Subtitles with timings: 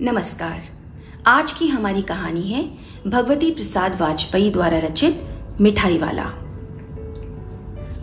[0.00, 0.60] नमस्कार।
[1.26, 2.62] आज की हमारी कहानी है
[3.06, 5.26] भगवती प्रसाद वाजपेयी द्वारा रचित
[5.60, 6.24] मिठाई वाला।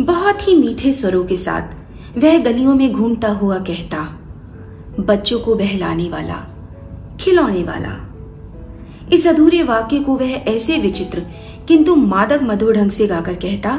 [0.02, 1.62] बहुत ही मीठे स्वरों के साथ
[2.18, 4.04] वह गलियों में घूमता हुआ कहता,
[5.00, 6.38] बच्चों को बहलाने वाला,
[7.20, 8.14] खिलौने वाला।
[9.14, 11.20] इस अधूरे वाक्य को वह ऐसे विचित्र,
[11.68, 13.78] किंतु मादक मधुर ढंग से गाकर कहता,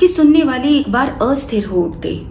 [0.00, 2.26] कि सुनने वाले एक बार अस्थिर हो उठते।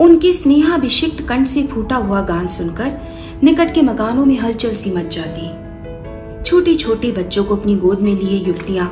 [0.00, 3.11] उनके स्नेहाभिषिक्त कंठ से फूटा हुआ गान सुनकर
[3.44, 8.14] निकट के मकानों में हलचल सी मच जाती। छोटे छोटे बच्चों को अपनी गोद में
[8.14, 8.86] लिए युवतियाँ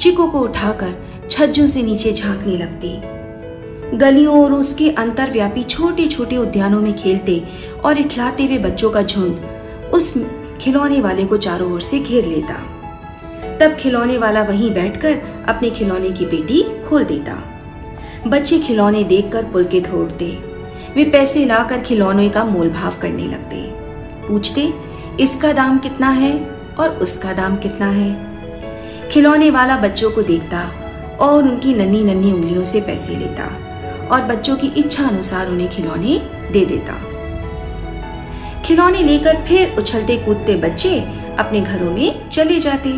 [0.00, 0.94] चिको को उठाकर
[1.30, 7.42] छज्जों से नीचे झांकने लगती। गलियों और उसके अंतरव्यापी छोटे छोटे उद्यानों में खेलते
[7.84, 10.12] और इठलाते हुए बच्चों का झुंड उस
[10.60, 12.54] खिलौने वाले को चारों ओर से घेर लेता।
[13.58, 17.34] तब खिलौने वाला वहीं बैठकर अपने खिलौने की पेटी खोल देता।
[18.26, 20.30] बच्चे खिलौने देखकर पुलकित हो उठते
[20.96, 23.79] वे पैसे लाकर खिलौने का मोल भाव करने लगते।
[24.30, 24.72] पूछते,
[25.20, 26.32] इसका दाम कितना है
[26.78, 28.10] और उसका दाम कितना है?
[29.10, 30.60] खिलौने वाला बच्चों को देखता
[31.20, 33.44] और उनकी नन्ही नन्ही उंगलियों से पैसे लेता
[34.12, 36.18] और बच्चों की इच्छा अनुसार उन्हें खिलौने
[36.52, 36.94] दे देता।
[38.64, 40.98] खिलौने लेकर फिर उछलते कूदते बच्चे
[41.38, 42.92] अपने घरों में चले जाते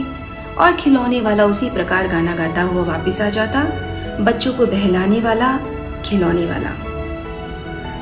[0.55, 3.62] और खिलौने वाला उसी प्रकार गाना गाता हुआ वापस आ जाता,
[4.20, 5.57] बच्चों को बहलाने वाला
[6.05, 6.73] खिलौने वाला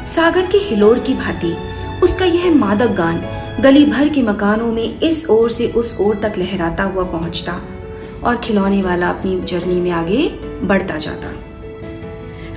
[0.05, 1.55] सागर के हिलोर की भांति
[2.03, 3.23] उसका यह मादक गान
[3.61, 7.61] गली भर के मकानों में इस ओर से उस ओर तक लहराता हुआ पहुँचता
[8.25, 10.29] और खिलौने वाला अपनी जर्नी में आगे
[10.63, 11.33] बढ़ता जाता।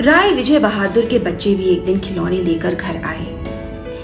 [0.03, 3.25] राय विजय बहादुर के बच्चे भी एक दिन खिलौने लेकर घर आए।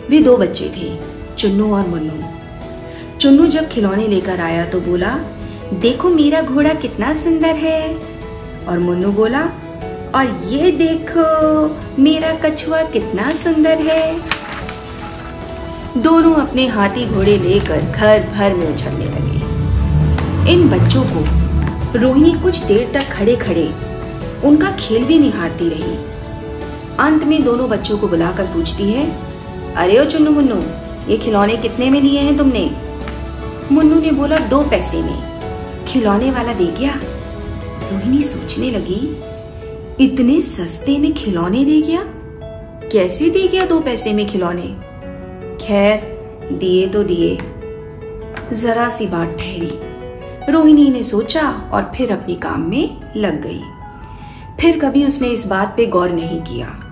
[0.10, 1.00] वे दो बच्चे थे,
[1.36, 2.24] चुन्नू और मुन्नू।
[3.18, 5.20] चुन्नू जब खिलौने लेकर आया तो बोला,
[5.74, 7.98] देखो मेरा घोड़ा कितना सुंदर है।
[8.68, 9.42] और मुन्नू बोला,
[10.16, 11.24] और ये देखो,
[12.02, 14.39] मेरा कछुआ कितना सुंदर है।
[15.98, 22.58] दोनों अपने हाथी घोड़े लेकर घर भर में उछलने लगे। इन बच्चों को रोहिणी कुछ
[22.58, 23.74] देर तक खड़े खड़े
[24.46, 25.96] उनका खेल भी निहारती रही।
[27.00, 29.06] अंत में दोनों बच्चों को बुलाकर पूछती है,
[29.76, 30.62] अरे ओ चुन्नू मुन्नू,
[31.12, 32.72] ये खिलौने कितने में लिए हैं तुमने?
[33.72, 37.00] मुन्नू ने बोला, दो पैसे में। खिलौने वाला दे गया?
[37.92, 39.18] रोहिणी सोचने लगी,
[40.06, 42.04] इतने सस्ते में खिलौने दे गया?
[42.92, 44.89] कैसे दे गया दो पैसे में खिलौने?
[45.62, 46.20] खैर,
[46.52, 47.38] दिए तो दिए।
[48.54, 49.72] जरा सी बात ठहरी।
[50.52, 53.62] रोहिणी ने सोचा और फिर अपने काम में लग गई।
[54.60, 56.86] फिर कभी उसने इस बात पे गौर नहीं किया।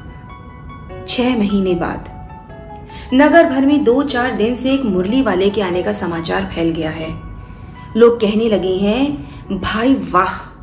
[1.07, 2.09] छह महीने बाद।
[3.13, 6.71] नगर भर में दो चार दिन से एक मुरली वाले के आने का समाचार फैल
[6.71, 7.19] गया है।
[7.97, 9.27] लोग कहने लगे हैं,
[9.61, 10.57] भाई वाह,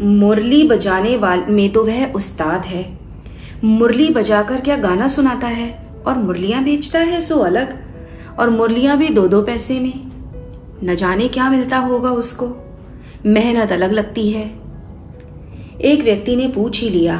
[0.00, 2.98] मुरली बजाने वाले में तो वह उस्ताद है।
[3.64, 5.89] मुरली बजाकर क्या गाना सुनाता है?
[6.06, 7.90] और मुरलियाँ बेचता है सो अलग।
[8.38, 10.10] और मुरलियाँ भी दो दो पैसे में।
[10.84, 12.56] न जाने क्या मिलता होगा उसको।
[13.26, 14.60] मेहनत अलग लगती है।
[15.80, 17.16] एक व्यक्ति ने पूछ ही लिया,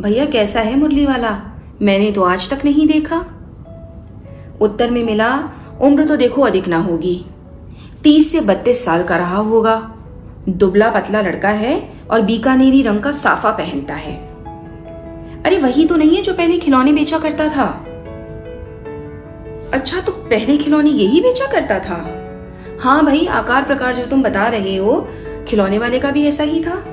[0.00, 1.42] भैया, कैसा है मुरली वाला?
[1.82, 3.26] मैंने तो आज तक नहीं देखा।
[4.60, 5.50] उत्तर में मिला,
[5.80, 7.26] उम्र तो देखो अधिक ना होगी।
[8.04, 9.94] तीस से बत्तीस साल का रहा होगा।
[10.48, 14.16] दुबला पतला लड़का है और बीकानेरी रंग का साफा पहनता है।
[15.44, 17.84] अरे, वही तो नहीं है जो पहले खिलौने बेचा करता था।
[19.72, 22.18] अच्छा तो पहले खिलौने यही बेचा करता था?
[22.80, 25.08] हाँ भाई, आकार प्रकार जो तुम बता रहे हो,
[25.48, 26.84] खिलौने वाले का भी ऐसा ही था।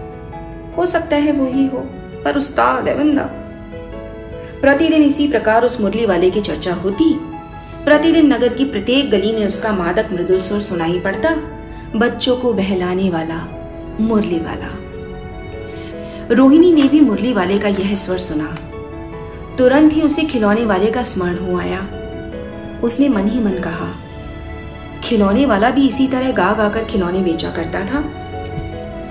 [0.77, 1.77] हो सकता है वो ही हो,
[2.23, 3.23] पर उस्ताद है बंदा।
[4.61, 7.13] प्रतिदिन इसी प्रकार उस मुरली वाले की चर्चा होती।
[7.85, 11.29] प्रतिदिन नगर की प्रत्येक गली में उसका मादक मृदुल सुर सुनाई पड़ता,
[11.95, 13.47] बच्चों को बहलाने वाला,
[13.99, 14.69] मुरली वाला।
[16.35, 18.57] रोहिणी ने भी मुरली वाले का यह स्वर सुना।
[19.57, 21.87] तुरंत ही उसे खिलौने वाले का स्मरण हो आया।
[22.83, 23.87] उसने मन ही मन कहा,
[25.03, 28.03] खिलौने वाला भी इसी तरह गा गा कर खिलौने बेचा करता था।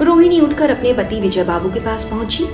[0.03, 2.47] रोहिणी उठकर अपने पति विजय बाबू के पास पहुँची।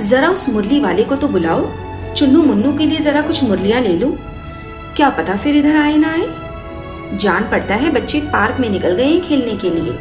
[0.00, 1.66] जरा उस मुरली वाले को तो बुलाओ,
[2.14, 4.16] चुन्नू मुन्नू के लिए जरा कुछ मुरलियाँ ले लो।
[4.96, 7.18] क्या पता फिर इधर आए ना आए?
[7.18, 9.98] जान पड़ता है बच्चे पार्क में निकल गए हैं खेलने के लिए।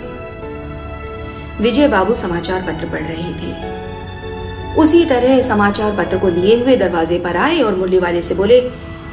[1.61, 7.19] विजय बाबू समाचार पत्र पढ़ रहे थे। उसी तरह समाचार पत्र को लिए हुए दरवाजे
[7.19, 8.59] पर आए और मुरली वाले से बोले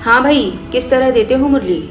[0.02, 1.90] हाँ भाई, किस तरह देते हो मुरली?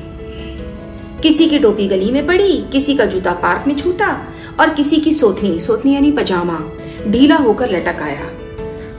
[1.23, 4.27] किसी की टोपी गली में पड़ी, किसी का जूता पार्क में छूटा,
[4.59, 6.59] और किसी की सोथनी सोथनी यानी पजामा,
[7.07, 8.25] ढीला होकर लटक आया।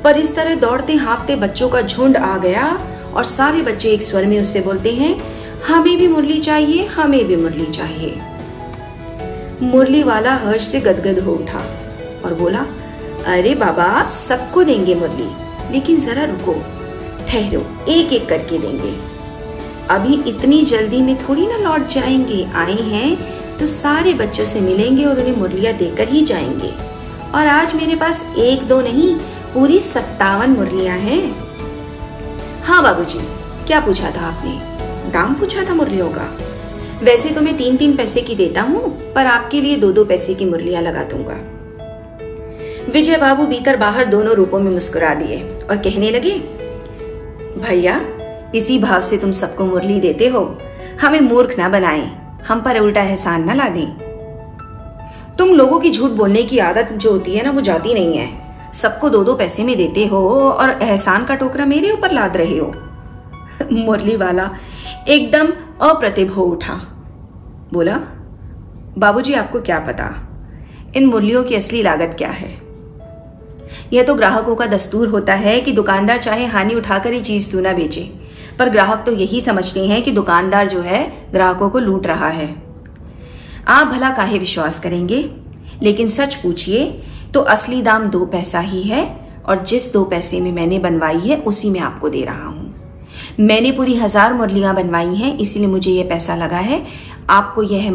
[0.02, 2.80] पर इस तरह दौड़ते हाफते बच्चों का झुंड आ गया,
[3.14, 5.22] और सारे बच्चे एक स्वर में उससे बोलते हैं,
[5.68, 8.20] हमें भी मुरली चाहिए, हमें भी मुरली चाहिए।
[9.62, 11.58] मुरली वाला हर्ष से गदगद हो उठा
[12.24, 12.66] और बोला,
[13.26, 15.30] अरे बाबा, सबको देंगे मुरली,
[15.72, 16.75] लेकिन जरा रुको।
[17.28, 18.94] ठहरो एक एक करके देंगे।
[19.90, 25.04] अभी इतनी जल्दी में थोड़ी ना लौट जाएँगे आए हैं तो सारे बच्चों से मिलेंगे
[25.04, 26.70] और उन्हें मुरलियाँ देकर ही जाएँगे।
[27.34, 29.14] और आज मेरे पास एक दो नहीं
[29.54, 31.22] पूरी सत्तावन मुरलियाँ हैं।
[32.64, 33.18] हाँ बाबूजी,
[33.66, 35.10] क्या पूछा था आपने?
[35.12, 36.28] दाम पूछा था मुरलियों का।
[37.02, 40.34] वैसे तो मैं तीन तीन पैसे की देता हूँ पर आपके लिए दो दो पैसे
[40.34, 41.38] की मुरलियाँ लगा दूँगा।
[42.92, 45.40] विजय बाबू भीतर बाहर दोनों रूपों में मुस्कुरा दिए
[45.70, 46.30] और कहने लगे
[47.56, 48.00] भैया,
[48.54, 50.58] इसी भाव से तुम सबको मुरली देते हो।
[51.00, 54.06] हमें मूर्ख ना बनाए। हम पर उल्टा एहसान ना ला दें
[55.38, 58.28] तुम लोगों की झूठ बोलने की आदत जो होती है ना, वो जाती नहीं है।
[58.74, 62.58] सबको दो दो पैसे में देते हो और एहसान का टोकरा मेरे ऊपर लाद रहे
[62.58, 62.74] हो।
[63.72, 64.50] मुरली वाला
[65.08, 65.46] एकदम
[65.80, 66.74] अप्रतिभ हो उठा।
[67.72, 68.00] बोला,
[68.98, 70.28] बाबूजी, आपको क्या पता?
[70.96, 72.65] इन मुरलियों की असली लागत क्या है?
[73.92, 77.62] यह तो ग्राहकों का दस्तूर होता है कि दुकानदार चाहे हानि उठाकर ही चीज़ क्यों
[77.62, 78.08] ना बेचे।
[78.58, 81.02] पर ग्राहक तो यही समझते हैं कि दुकानदार जो है,
[81.32, 82.54] ग्राहकों को लूट रहा है।
[83.68, 85.18] आप भला काहे विश्वास करेंगे?
[85.82, 86.84] लेकिन सच पूछिए
[87.34, 89.04] तो असली दाम दो पैसा ही है
[89.46, 92.74] और जिस दो पैसे में मैंने बनवाई है, उसी में आपको दे रहा हूँ।
[93.40, 96.82] मैंने पूरी हज़ार मुरलियाँ बनवाई हैं, इसीलिए मुझे यह पैसा लगा है।
[97.30, 97.90] आपको यह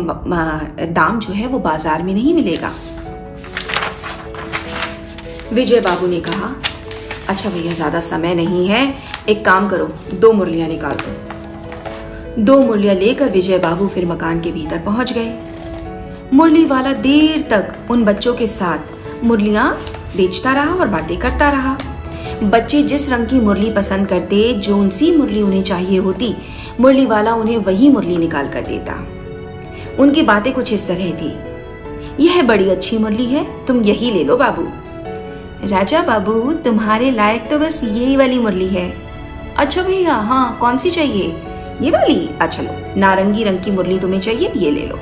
[0.92, 2.72] दाम जो है, वो बाज़ार में नहीं मिलेगा।
[5.54, 6.56] विजय बाबू ने कहा
[7.30, 8.94] अच्छा भैया, ज़्यादा समय नहीं है।
[9.30, 14.52] एक काम करो, दो मुरलियाँ निकाल दो। दो मुरलियाँ लेकर विजय बाबू फिर मकान के
[14.52, 19.72] भीतर पहुँच गए। मुरली वाला देर तक उन बच्चों के साथ मुरलियाँ
[20.18, 21.78] बेचता रहा और बातें करता रहा।
[22.44, 26.36] बच्चे जिस रंग की मुरली पसंद करते, जो सी मुरली उन्हें चाहिए होती,
[26.80, 28.94] मुरली वाला उन्हें वही मुरली निकाल कर देता।
[30.00, 31.34] उनकी बातें कुछ इस तरह थी।
[32.24, 34.68] यह बड़ी अच्छी मुरली है, तुम यही ले लो बाबू।
[35.64, 38.98] राजा बाबू, तुम्हारे लायक तो बस यही वाली मुरली है।
[39.58, 41.28] अच्छा भैया हाँ कौन सी चाहिए?
[41.82, 42.30] ये वाली?
[42.42, 44.96] अच्छा लो, नारंगी रंग की मुरली तुम्हें चाहिए, ये ले लो।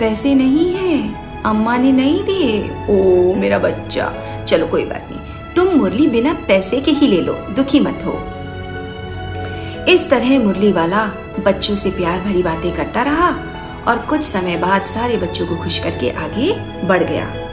[0.00, 4.12] पैसे नहीं है, अम्मा ने नहीं दिए। ओ, मेरा बच्चा।
[4.48, 5.20] चलो, कोई बात नहीं।
[5.54, 8.24] तुम मुरली बिना पैसे के ही ले लो, दुखी मत हो।
[9.88, 11.10] इस तरह मुरली वाला
[11.44, 13.28] बच्चों से प्यार भरी बातें करता रहा
[13.88, 17.49] और कुछ समय बाद सारे बच्चों को खुश करके आगे बढ़ गया।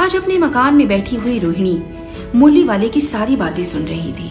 [0.00, 1.82] आज अपने मकान में बैठी हुई रोहिणी
[2.34, 4.28] मुरली वाले की सारी बातें सुन रही थी।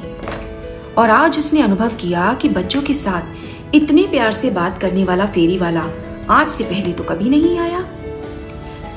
[0.98, 5.26] और आज उसने अनुभव किया कि बच्चों के साथ इतने प्यार से बात करने वाला
[5.26, 5.84] फेरी वाला
[6.30, 7.82] आज से पहले तो कभी नहीं आया।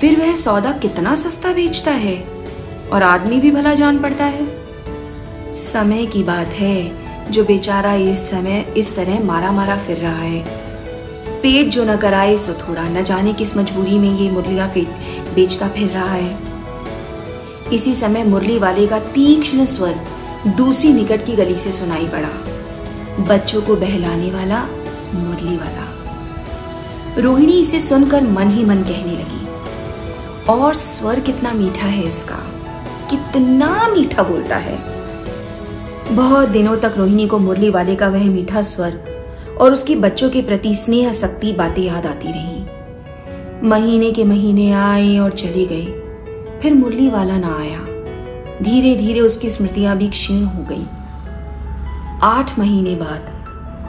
[0.00, 2.16] फिर वह सौदा कितना सस्ता बेचता है
[2.88, 4.46] और आदमी भी भला जान पड़ता है।
[5.54, 10.40] समय की बात है, जो बेचारा इस समय इस तरह मारा मारा फिर रहा है।
[11.42, 14.70] पेट जो न कराए, सो थोड़ा न जाने किस मजबूरी में ये मुरलियाँ
[15.34, 16.51] बेचता फिर रहा है।
[17.72, 19.94] इसी समय मुरली वाले का तीक्ष्ण स्वर
[20.46, 22.28] दूसरी निकट की गली से सुनाई पड़ा।
[23.24, 24.62] बच्चों को बहलाने वाला
[25.14, 25.88] मुरली वाला।
[27.18, 29.46] रोहिणी इसे सुनकर मन ही मन कहने लगी,
[30.52, 32.36] और स्वर कितना मीठा है इसका।
[33.10, 34.78] कितना मीठा बोलता है।
[36.10, 39.00] बहुत दिनों तक रोहिणी को मुरली वाले का वह मीठा स्वर
[39.60, 45.18] और उसके बच्चों के प्रति स्नेह, शक्ति बातें याद आती रही। महीने के महीने आए
[45.18, 46.01] और चले गए
[46.62, 47.78] फिर मुरली वाला ना आया।
[48.62, 50.86] धीरे धीरे उसकी स्मृतियाँ भी क्षीण हो गई।
[52.22, 53.44] आठ महीने बाद,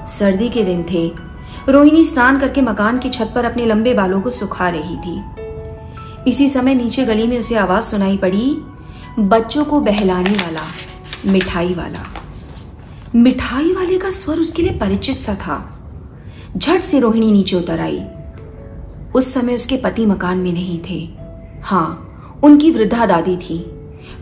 [0.08, 1.12] सर्दी के दिन थे।
[1.70, 5.24] रोहिणी स्नान करके मकान की छत पर अपने लंबे बालों को सुखा रही थी।
[6.28, 8.58] इसी समय नीचे गली में उसे आवाज़ सुनाई पड़ी,
[9.20, 10.62] बच्चों को बहलाने वाला,
[11.26, 12.08] मिठाई वाला।
[13.16, 15.80] मिठाई वाले का स्वर उसके लिए परिचित सा था।
[16.58, 18.06] झट से रोहिणी नीचे उतर आई।
[19.16, 21.18] उस समय उसके पति मकान में नहीं थे।
[21.64, 22.03] हाँ
[22.44, 23.72] उनकी वृद्धा दादी थी।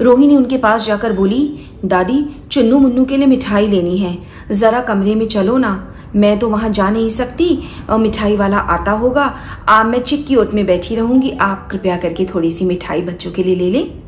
[0.02, 4.18] रोहिणी उनके पास जाकर बोली, दादी, चुन्नू मुन्नू के लिए मिठाई लेनी है।
[4.52, 8.92] जरा कमरे में चलो ना। मैं तो वहाँ जा नहीं सकती और मिठाई वाला आता
[8.92, 9.38] होगा।
[9.68, 13.44] आप मैं चिक्की ओट में बैठी रहूँगी। आप कृपया करके थोड़ी सी मिठाई बच्चों के
[13.44, 14.02] लिए ले लें।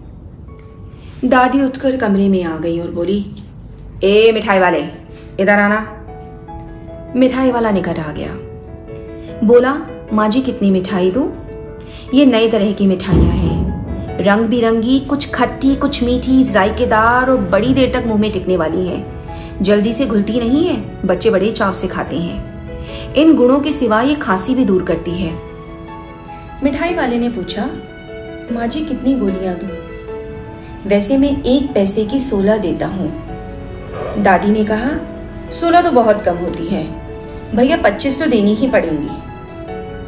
[1.30, 3.26] दादी उठकर कमरे में आ गई और बोली,
[4.04, 4.86] ए, मिठाई वाले,
[5.40, 6.00] इधर आना।
[7.16, 8.38] मिठाई वाला निकट आ गया।
[9.48, 9.78] बोला,
[10.14, 11.30] माँ जी, कितनी मिठाई दू?
[12.14, 13.53] ये नई तरह की मिठाइयाँ हैं।
[14.24, 18.88] रंग बिरंगी कुछ खट्टी, कुछ मीठी, जायकेदार और बड़ी देर तक मुँह में टिकने वाली
[18.88, 19.06] है।
[19.62, 22.54] जल्दी से घुलती नहीं है, बच्चे बड़े चाव से खाते हैं।
[23.14, 25.34] इन गुणों के सिवा ये खांसी भी दूर करती है।
[26.64, 27.70] मिठाई वाले ने पूछा,
[28.52, 29.68] माँ जी, कितनी गोलियाँ दू?
[30.90, 33.24] वैसे मैं एक पैसे की सोलह देता हूँ।
[34.24, 34.92] दादी ने कहा,
[35.52, 36.88] सोलह तो बहुत कम होती है।
[37.56, 39.10] भैया, पच्चीस तो देनी ही पड़ेंगी।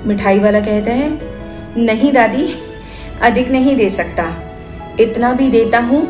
[0.07, 1.19] मिठाई वाला कहता है,
[1.77, 2.47] नहीं दादी
[3.21, 4.23] अधिक नहीं दे सकता।
[4.99, 6.01] इतना भी देता हूँ।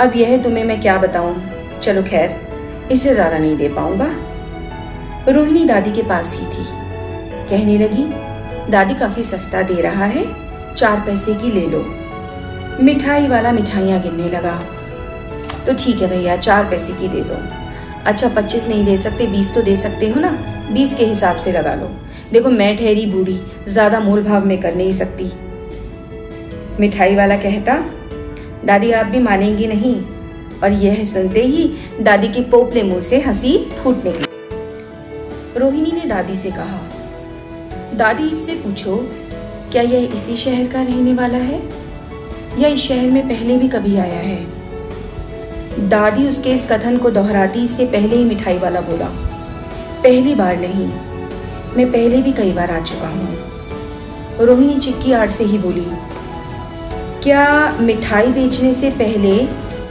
[0.00, 1.36] अब यह तुम्हें मैं क्या बताऊँ?
[1.82, 4.10] चलो खैर इससे ज़्यादा नहीं दे पाऊँगा।
[5.32, 6.64] रोहिणी दादी के पास ही थी।
[7.50, 8.04] कहने लगी,
[8.70, 10.24] दादी काफ़ी सस्ता दे रहा है,
[10.74, 11.84] चार पैसे की ले लो।
[12.82, 14.62] मिठाई वाला मिठाइयाँ गिनने लगा।
[15.66, 17.34] तो ठीक है भैया, चार पैसे की दे दो।
[18.06, 20.30] अच्छा पच्चीस नहीं दे सकते, बीस तो दे सकते हो ना?
[20.72, 21.90] बीस के हिसाब से लगा लो।
[22.32, 25.32] देखो, मैं ठहरी बूढ़ी, ज़्यादा मोल भाव में कर नहीं सकती।
[26.80, 27.74] मिठाई वाला कहता,
[28.64, 29.94] दादी, आप भी मानेंगी नहीं।
[30.60, 36.36] और यह सुनते ही दादी के पोपले मुँह से हँसी फूटने लगी रोहिणी ने दादी
[36.36, 36.78] से कहा,
[37.94, 38.96] दादी, इससे पूछो,
[39.72, 41.62] क्या यह इसी शहर का रहने वाला है?
[42.58, 44.44] या इस शहर में पहले भी कभी आया है?
[45.88, 49.06] दादी उसके इस कथन को दोहराती, इससे पहले ही मिठाई वाला बोला,
[50.02, 50.88] पहली बार नहीं,
[51.76, 55.80] मैं पहले भी कई बार आ चुका हूँ। रोहिणी चिक्की आड़ से ही बोली
[57.26, 59.36] क्या मिठाई बेचने से पहले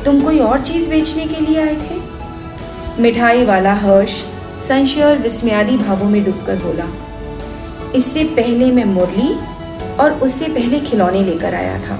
[0.03, 1.95] तुम कोई और चीज़ बेचने के लिए आए थे?
[3.01, 4.11] मिठाई वाला हर्ष
[4.61, 6.85] संशय और विस्मयादी भावों में डूबकर बोला,
[7.95, 9.33] इससे पहले मैं मुरली
[9.95, 11.99] और उससे पहले खिलौने लेकर आया था।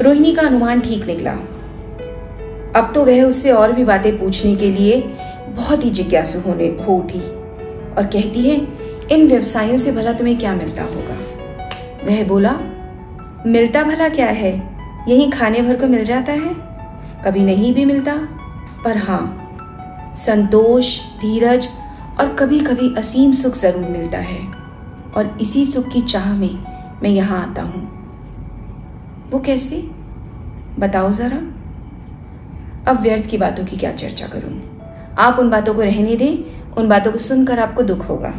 [0.00, 1.32] रोहिणी का अनुमान ठीक निकला।
[2.76, 5.00] अब तो वह उससे और भी बातें पूछने के लिए
[5.48, 8.56] बहुत ही जिज्ञासु होने, हो उठी और कहती है,
[9.12, 11.18] इन व्यवसायों से भला तुम्हें क्या मिलता होगा?
[12.04, 12.56] वह बोला
[13.46, 14.76] मिलता भला क्या है?
[15.08, 16.54] यही खाने भर को मिल जाता है?
[17.24, 18.14] कभी नहीं भी मिलता।
[18.84, 19.40] पर हाँ
[20.14, 21.68] संतोष, धीरज
[22.20, 24.46] और कभी कभी असीम सुख ज़रूर मिलता है।
[25.16, 26.64] और इसी सुख की चाह में
[27.02, 27.82] मैं यहाँ आता हूँ।
[29.30, 29.90] वो कैसे?
[30.78, 31.36] बताओ जरा।
[32.90, 34.80] अब व्यर्थ की बातों की क्या चर्चा करूँ?
[35.18, 38.34] आप उन बातों को रहने दें, उन बातों को सुनकर आपको दुख होगा।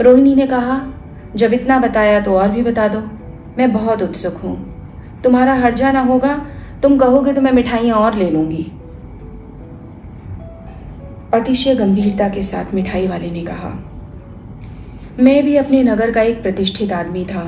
[0.00, 0.93] रोहिणी ने कहा
[1.36, 2.98] जब इतना बताया तो और भी बता दो।
[3.58, 4.56] मैं बहुत उत्सुक हूँ।
[5.24, 6.34] तुम्हारा हर्जा ना होगा।
[6.82, 8.62] तुम कहोगे तो मैं मिठाइयाँ और ले लूँगी।
[11.34, 13.70] अतिशय गंभीरता के साथ मिठाई वाले ने कहा,
[15.20, 17.42] मैं भी अपने नगर का एक प्रतिष्ठित आदमी था।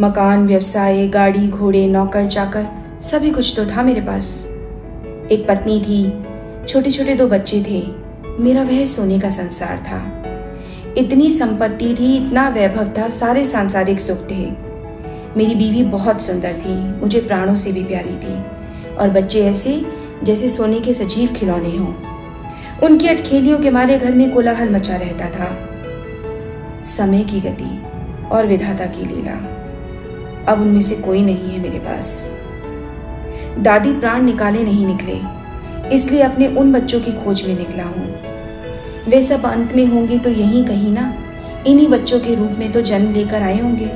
[0.00, 2.66] मकान, व्यवसाय, गाड़ी, घोड़े, नौकर, चाकर,
[3.00, 4.46] सभी कुछ तो था मेरे पास।
[5.32, 6.02] एक पत्नी थी
[6.66, 7.82] छोटे छोटे दो बच्चे थे।
[8.42, 9.98] मेरा वह सोने का संसार था।
[10.98, 14.50] इतनी संपत्ति थी, इतना वैभव था, सारे सांसारिक सुख थे।
[15.36, 18.42] मेरी बीवी बहुत सुंदर थी, मुझे प्राणों से भी प्यारी थी।
[18.96, 19.86] और बच्चे ऐसे,
[20.22, 21.94] जैसे सोने के सजीव खिलौने हों।
[22.82, 25.68] उनकी अटखेलियों के मारे घर में कोलाहल मचा रहता था।
[26.82, 27.82] समय की गति
[28.28, 29.32] और विधाता की लीला।
[30.52, 32.36] अब उनमें से कोई नहीं है मेरे पास।
[33.58, 35.20] दादी प्राण निकाले नहीं निकले,
[35.94, 38.27] इसलिए अपने उन बच्चों की खोज में निकला हूँ।
[39.08, 41.12] वे सब अंत में होंगे तो यहीं कहीं ना।
[41.66, 43.90] इन्हीं बच्चों के रूप में तो जन्म लेकर आए होंगे।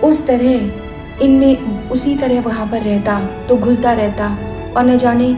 [0.00, 4.28] उस तरह, इनमें उसी तरह वहाँ पर रहता तो घुलता रहता,
[4.76, 5.32] और न जाने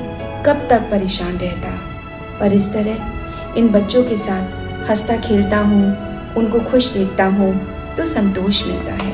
[0.46, 1.70] कब तक परेशान रहता।
[2.40, 5.84] पर इस तरह, इन बच्चों के साथ हंसता खेलता हूँ,
[6.36, 7.52] उनको खुश देखता हूँ
[7.96, 9.12] तो संतोष मिलता है।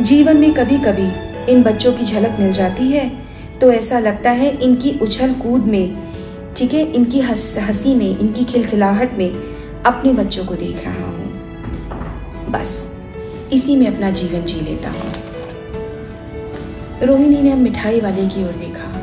[0.00, 1.08] जीवन में कभी कभी
[1.52, 3.08] इन बच्चों की झलक मिल जाती है
[3.60, 6.07] तो ऐसा लगता है इनकी उछल कूद में
[6.58, 6.92] ठीक है?
[6.92, 9.30] इनकी हँसी में, इनकी खिलखिलाहट में
[9.86, 11.28] अपने बच्चों को देख रहा हूँ।
[12.50, 13.00] बस,
[13.52, 15.12] इसी में अपना जीवन जी लेता हूँ।
[17.02, 19.02] रोहिणी ने मिठाई वाले की ओर देखा।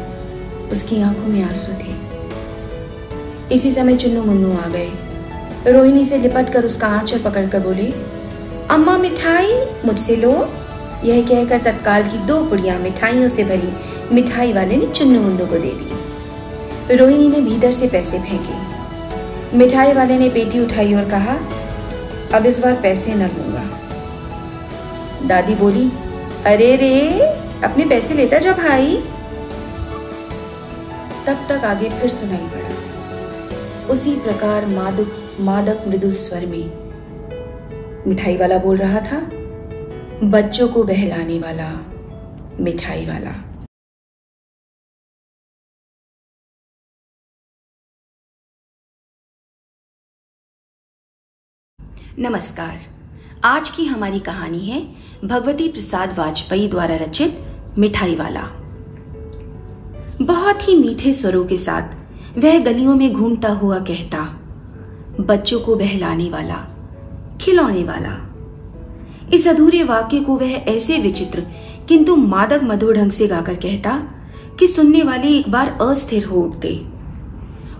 [0.71, 1.95] उसकी आँखों में आँसू थे।
[3.51, 4.89] इसी समय चुन्नू मुन्नू आ गए।
[5.71, 7.93] रोहिणी से लिपट कर उसका आंचल पकड़कर बोले,
[8.69, 9.53] अम्मा, मिठाई?
[9.85, 10.49] मुझसे लो।
[11.03, 13.73] यह कहकर तत्काल की दो पुड़िया मिठाइयों से भरी
[14.15, 16.04] मिठाई वाले ने चुन्नू मुन्नू को दे दी।
[16.91, 21.37] रोहिणी ने भीतर से पैसे फेंके। मिठाई वाले ने पेटी उठाई और कहा,
[22.33, 23.63] अब इस बार पैसे न लूँगा।
[25.27, 25.91] दादी बोली,
[26.45, 27.19] अरे रे,
[27.63, 28.97] अपने पैसे लेता जा भाई।
[31.27, 32.69] तब तक आगे फिर सुनाई पड़ा।
[33.87, 36.71] उसी प्रकार मादक मादक मृदु स्वर में
[38.07, 39.29] मिठाई वाला बोल रहा था,
[40.23, 41.71] बच्चों को बहलाने वाला,
[42.59, 43.44] मिठाई वाला।
[52.19, 52.77] नमस्कार।
[53.43, 54.81] आज की हमारी कहानी है
[55.25, 57.39] भगवती प्रसाद वाजपेयी द्वारा रचित
[57.77, 58.41] मिठाई वाला
[60.21, 61.81] बहुत ही मीठे स्वरों के साथ
[62.37, 64.23] वह गलियों में घूमता हुआ कहता,
[65.19, 66.55] बच्चों को बहलाने वाला,
[67.41, 68.15] खिलौने वाला।
[69.33, 71.43] इस अधूरे वाक्य को वह ऐसे विचित्र,
[71.87, 74.03] किंतु मादक मधुर ढंग से गाकर कहता,
[74.59, 76.85] कि सुनने वाले एक बार अस्थिर हो उठते।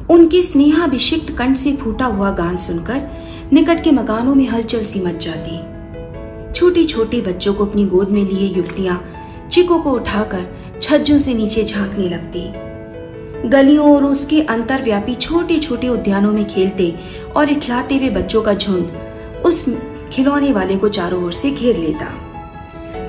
[0.10, 5.26] उनके स्नेहाभिषिक्त कंठ से फूटा हुआ गान सुनकर निकट के मकानों में हलचल सी मच
[5.26, 9.04] जाती। छोटे छोटे बच्चों को अपनी गोद में लिए युवतियाँ
[9.52, 16.32] चिको को उठाकर छज्जों से नीचे झांकने लगती। गलियों और उसके अंतरव्यापी छोटे छोटे उद्यानों
[16.32, 16.94] में खेलते
[17.36, 19.66] और इठलाते हुए बच्चों का झुंड उस
[20.14, 22.06] खिलौने वाले को चारों ओर से घेर लेता।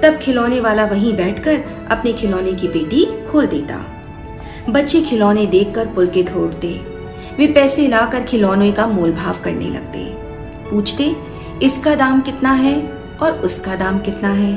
[0.03, 3.85] तब खिलौने वाला वहीं बैठकर अपने खिलौने की पेटी खोल देता।
[4.69, 6.75] बच्चे खिलौने देखकर पुलकित होते
[7.39, 10.16] वे पैसे लाकर खिलौने का मोल भाव करने लगते।
[10.71, 11.15] पूछते,
[11.63, 12.75] इसका दाम कितना है
[13.23, 14.55] और उसका दाम कितना है?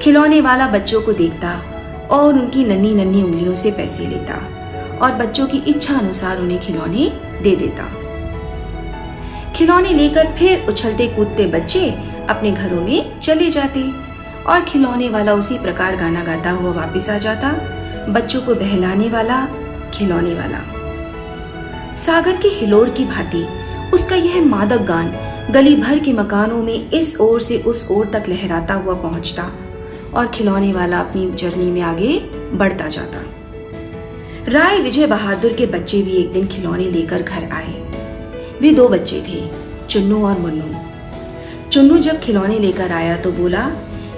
[0.00, 1.50] खिलौने वाला बच्चों को देखता
[2.10, 4.34] और उनकी नन्ही नन्ही उंगलियों से पैसे लेता
[5.02, 7.10] और बच्चों की इच्छा अनुसार उन्हें खिलौने
[7.42, 7.88] दे देता।
[9.52, 11.88] खिलौने लेकर फिर उछलते कूदते बच्चे
[12.28, 13.82] अपने घरों में चले जाते
[14.44, 17.50] और खिलौने वाला उसी प्रकार गाना गाता हुआ वापस आ जाता,
[18.08, 19.44] बच्चों को बहलाने वाला,
[19.94, 20.62] खिलौने वाला।
[21.94, 23.44] सागर के हिलोर की भांति
[23.92, 25.12] उसका यह मादक गान
[25.50, 29.52] गली भर के मकानों में इस ओर से उस ओर तक लहराता हुआ पहुँचता
[30.14, 32.18] और खिलौने वाला अपनी जर्नी में आगे
[32.52, 33.18] बढ़ता जाता।
[34.48, 37.72] राय विजय बहादुर के बच्चे भी एक दिन खिलौने लेकर घर आए।
[38.60, 39.50] वे दो बच्चे थे,
[39.88, 40.64] चुन्नू और मुन्नू।
[41.70, 43.70] चुन्नू जब खिलौने लेकर आया तो बोला,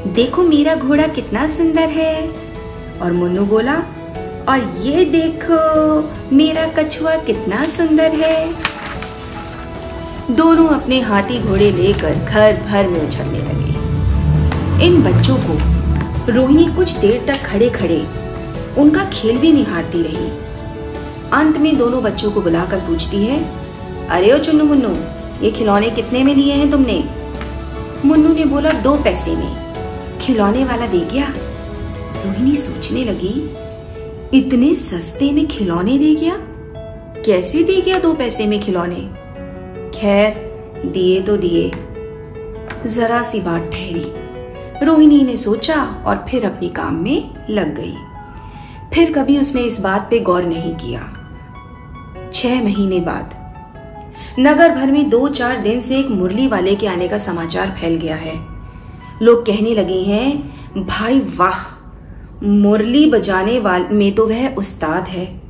[0.07, 2.31] देखो मेरा घोड़ा कितना सुंदर है।
[3.03, 3.75] और मुन्नू बोला,
[4.49, 5.57] और ये देखो,
[6.37, 8.66] मेरा कछुआ कितना सुंदर है।
[10.31, 16.91] दोनों अपने हाथी घोड़े लेकर घर भर में उछलने लगे। इन बच्चों को रोहिणी कुछ
[16.93, 17.99] देर तक खड़े खड़े,
[18.79, 20.31] उनका खेल भी निहारती रही।
[21.33, 23.39] अंत में दोनों बच्चों को बुलाकर पूछती है,
[24.09, 24.89] अरे ओ चुन्नू मुन्नू,
[25.45, 27.05] ये खिलौने कितने में लिए हैं तुमने?
[28.05, 31.33] मुन्नू ने बोला, दो पैसे में। खिलौने वाला दे गया?
[32.17, 33.51] रोहिणी सोचने लगी,
[34.39, 36.37] इतने सस्ते में खिलौने दे गया?
[37.23, 39.26] कैसे दे गया दो पैसे में खिलौने?
[39.97, 40.35] खैर,
[40.87, 41.71] दिए तो दिए।
[42.87, 44.27] जरा सी बात ठहरी।
[44.87, 47.95] रोहिणी ने सोचा और फिर अपने काम में लग गई।
[48.95, 51.13] फिर कभी उसने इस बात पे गौर नहीं किया।
[52.35, 53.35] छह महीने बाद।
[54.39, 57.97] नगर भर में दो चार दिन से एक मुरली वाले के आने का समाचार फैल
[57.97, 58.35] गया है।
[59.23, 60.57] लोग कहने लगे हैं,
[60.87, 61.77] भाई वाह,
[62.43, 65.41] मुरली बजाने वाल में तो वह उस्ताद है।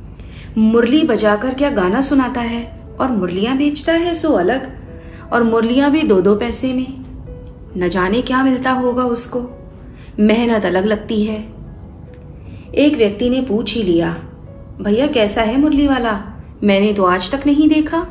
[0.57, 2.76] मुरली बजाकर क्या गाना सुनाता है?
[2.99, 4.77] और मुरलियाँ बेचता है सो अलग।
[5.33, 6.87] और मुरलियाँ भी दो दो पैसे में।
[7.77, 9.49] न जाने क्या मिलता होगा उसको।
[10.19, 11.57] मेहनत अलग लगती है।
[12.75, 14.17] एक व्यक्ति ने पूछ ही लिया,
[14.81, 16.23] भैया, कैसा है मुरली वाला?
[16.63, 18.07] मैंने तो आज तक नहीं देखा।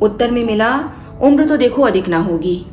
[0.00, 0.84] उत्तर में मिला,
[1.22, 2.66] उम्र तो देखो अधिक ना होगी।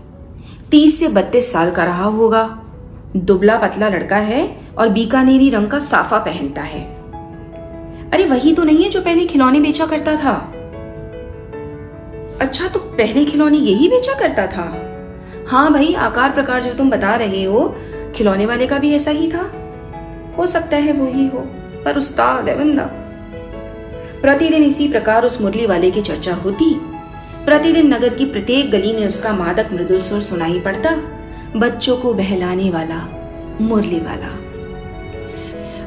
[0.71, 2.63] तीस से बत्तीस साल का रहा होगा।
[3.15, 6.81] दुबला पतला लड़का है और बीकानेरी रंग का साफा पहनता है।
[8.11, 10.52] अरे, वही तो नहीं है जो पहले खिलौने बेचा करता था।
[12.41, 14.89] अच्छा तो पहले खिलौने यही बेचा करता था?
[15.47, 17.75] हाँ भाई, आकार प्रकार जो तुम बता रहे हो,
[18.15, 19.51] खिलौने वाले का भी ऐसा ही था।
[20.37, 21.39] हो सकता है वो ही हो,
[21.85, 22.83] पर उस्ताद है बंदा।
[24.21, 26.73] प्रतिदिन इसी प्रकार उस मुरली वाले की चर्चा होती।
[27.45, 30.95] प्रतिदिन नगर की प्रत्येक गली में उसका मादक मृदुल सुर सुनाई पड़ता,
[31.55, 33.07] बच्चों को बहलाने वाला,
[33.61, 34.29] मुरली वाला।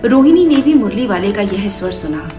[0.09, 2.30] रोहिणी ने भी मुरली वाले का यह स्वर सुना।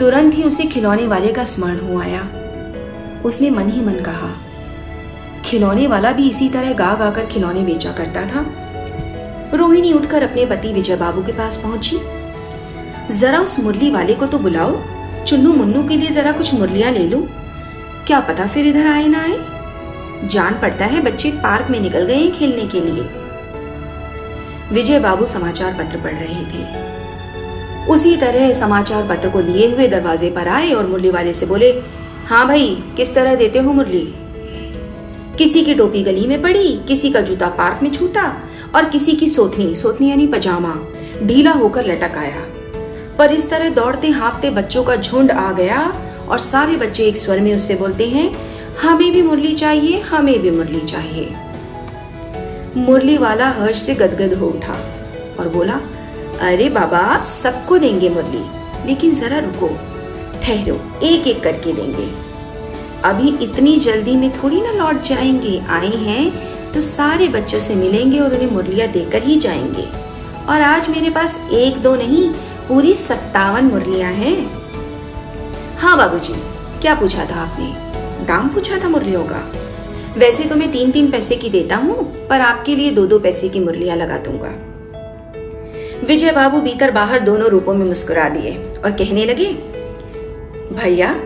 [0.00, 2.28] तुरंत ही उसे खिलौने वाले का स्मरण हो आया।
[3.24, 4.30] उसने मन ही मन कहा,
[5.44, 8.44] खिलौने वाला भी इसी तरह गा गा कर खिलौने बेचा करता था।
[9.54, 11.98] रोहिणी उठकर अपने पति विजय बाबू के पास पहुँची।
[13.10, 14.76] जरा उस मुरली वाले को तो बुलाओ,
[15.26, 17.26] चुन्नू मुन्नू के लिए जरा कुछ मुरलियाँ ले लो।
[18.06, 20.28] क्या पता फिर इधर आए ना आए?
[20.28, 23.02] जान पड़ता है बच्चे पार्क में निकल गए खेलने के लिए।
[24.72, 30.30] विजय बाबू समाचार पत्र पढ़ रहे थे। उसी तरह समाचार पत्र को लिए हुए दरवाजे
[30.30, 31.72] पर आए और मुरली वाले से बोले
[32.26, 34.14] हाँ भाई, किस तरह देते हो मुरली?
[35.38, 38.42] किसी की टोपी गली में पड़ी, किसी का जूता पार्क में छूटा
[38.74, 40.74] और किसी की सोथनी सोथनी यानी पजामा
[41.22, 42.40] ढीला होकर लटक आया।
[43.18, 45.80] पर इस तरह दौड़ते हाफते बच्चों का झुंड आ गया
[46.28, 48.36] और सारे बच्चे एक स्वर में उससे बोलते हैं,
[48.82, 51.36] हमें भी मुरली चाहिए, हमें भी मुरली चाहिए।
[52.76, 54.76] मुरली वाला हर्ष से गदगद हो उठा
[55.40, 55.80] और बोला,
[56.40, 58.44] अरे बाबा, सबको देंगे मुरली,
[58.88, 59.93] लेकिन जरा रुको।
[60.44, 62.06] ठहरो एक एक करके देंगे
[63.04, 68.18] अभी इतनी जल्दी में थोड़ी ना लौट जाएँगे आए हैं तो सारे बच्चों से मिलेंगे
[68.18, 69.86] और उन्हें मुरलियाँ देकर ही जाएँगे।
[70.46, 72.28] और आज मेरे पास एक दो नहीं
[72.68, 74.36] पूरी सत्तावन मुरलियाँ हैं।
[75.78, 76.34] हाँ बाबूजी,
[76.82, 77.72] क्या पूछा था आपने?
[78.26, 79.42] दाम पूछा था मुरलियों का।
[80.18, 83.48] वैसे तो मैं तीन तीन पैसे की देता हूँ पर आपके लिए दो दो पैसे
[83.48, 84.54] की मुरलियाँ लगा दूँगा।
[86.06, 89.56] विजय बाबू भीतर बाहर दोनों रूपों में मुस्कुरा दिए और कहने लगे
[90.72, 91.16] भैया,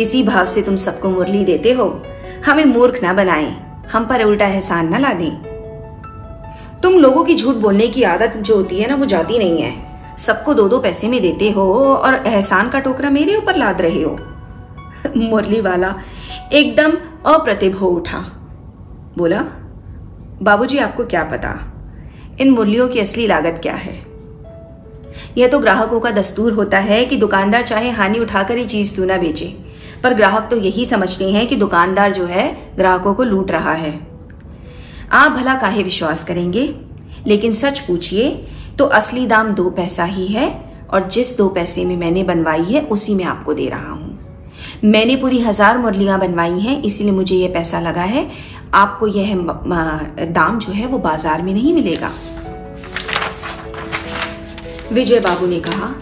[0.00, 2.02] इसी भाव से तुम सबको मुरली देते हो।
[2.46, 5.54] हमें मूर्ख ना बनाए। हम पर उल्टा एहसान ना ला दें
[6.82, 10.00] तुम लोगों की झूठ बोलने की आदत जो होती है ना, वो जाती नहीं है।
[10.18, 14.02] सबको दो दो पैसे में देते हो और एहसान का टोकरा मेरे ऊपर लाद रहे
[14.02, 14.18] हो।
[15.16, 15.94] मुरली वाला
[16.52, 16.92] एकदम
[17.26, 18.18] अप्रतिभ हो उठा।
[19.18, 19.44] बोला,
[20.42, 21.72] बाबूजी, आपको क्या पता?
[22.40, 24.13] इन मुरलियों की असली लागत क्या है?
[25.38, 29.06] यह तो ग्राहकों का दस्तूर होता है कि दुकानदार चाहे हानि उठाकर ही चीज़ क्यों
[29.06, 29.46] ना बेचे।
[30.02, 32.46] पर ग्राहक तो यही समझते हैं कि दुकानदार जो है,
[32.76, 33.98] ग्राहकों को लूट रहा है।
[35.12, 36.74] आप भला काहे विश्वास करेंगे?
[37.26, 38.28] लेकिन सच पूछिए
[38.78, 40.48] तो असली दाम दो पैसा ही है,
[40.90, 44.18] और जिस दो पैसे में मैंने बनवाई है, उसी में आपको दे रहा हूँ।
[44.84, 48.28] मैंने पूरी हज़ार मुरलियाँ बनवाई हैं, इसीलिए मुझे यह पैसा लगा है।
[48.74, 49.34] आपको यह
[50.32, 52.10] दाम जो है, वो बाज़ार में नहीं मिलेगा।
[54.92, 55.94] विजय बाबू ने कहा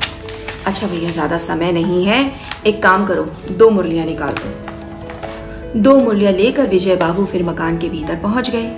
[0.66, 2.33] अच्छा भैया, ज़्यादा समय नहीं है।
[2.66, 7.88] एक काम करो, दो मुरलियाँ निकाल दो। दो मुरलियाँ लेकर विजय बाबू फिर मकान के
[7.88, 8.71] भीतर पहुँच गए।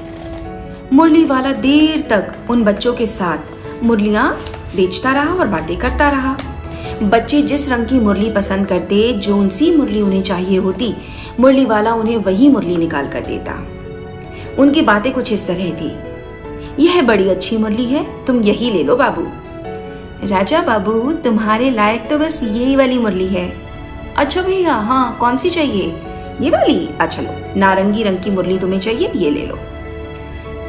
[0.93, 4.31] मुरली वाला देर तक उन बच्चों के साथ मुरलियाँ
[4.77, 6.37] बेचता रहा और बातें करता रहा।
[7.03, 10.95] बच्चे जिस रंग की मुरली पसंद करते, जो सी मुरली उन्हें चाहिए होती,
[11.41, 13.53] मुरली वाला उन्हें वही मुरली निकाल कर देता।
[14.59, 18.97] उनकी बातें कुछ इस तरह थी। यह बड़ी अच्छी मुरली है, तुम यही ले लो
[18.97, 19.27] बाबू।
[20.23, 23.57] राजा बाबू, तुम्हारे लायक तो बस यही वाली मुरली है।
[24.17, 25.87] अच्छा भैया हाँ कौन सी चाहिए?
[26.41, 26.89] ये वाली?
[27.01, 29.59] अच्छा लो, नारंगी रंग की मुरली तुम्हें चाहिए, ये ले लो।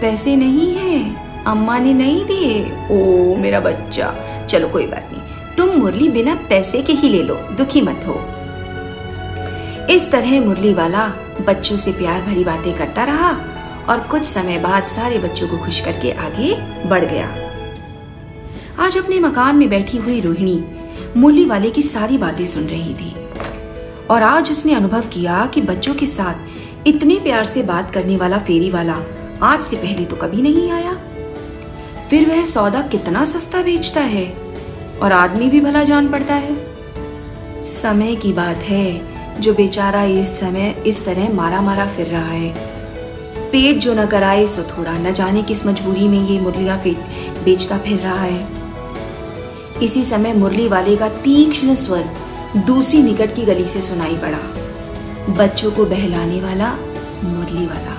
[0.02, 4.16] पैसे नहीं है, अम्मा ने नहीं दिए। ओ, मेरा बच्चा।
[4.50, 5.22] चलो, कोई बात नहीं।
[5.56, 8.22] तुम मुरली बिना पैसे के ही ले लो, दुखी मत हो।
[9.90, 11.14] इस तरह मुरली वाला
[11.48, 13.32] बच्चों से प्यार भरी बातें करता रहा
[13.90, 17.45] और कुछ समय बाद सारे बच्चों को खुश करके आगे बढ़ गया।
[18.80, 20.64] आज अपने मकान में बैठी हुई रोहिणी
[21.18, 23.14] मुरली वाले की सारी बातें सुन रही थी।
[24.10, 28.38] और आज उसने अनुभव किया कि बच्चों के साथ इतने प्यार से बात करने वाला
[28.40, 28.96] फेरी वाला
[29.44, 30.94] आज से पहले तो कभी नहीं आया।
[32.10, 34.26] फिर वह सौदा कितना सस्ता बेचता है
[35.02, 40.84] और आदमी भी भला जान पड़ता है। समय की बात है जो बेचारा इस समय
[40.88, 42.54] इस तरह मारा मारा फिर रहा है।
[43.52, 46.78] पेट जो न कराए सो थोड़ा न जाने किस मजबूरी में ये मुरलियाँ
[47.46, 48.55] बेचता फिर रहा है।
[49.84, 52.04] इसी समय मुरली वाले का तीक्ष्ण स्वर
[52.58, 54.38] दूसरी निकट की गली से सुनाई पड़ा।
[55.30, 56.72] बच्चों को बहलाने वाला
[57.24, 57.96] मुरली वाला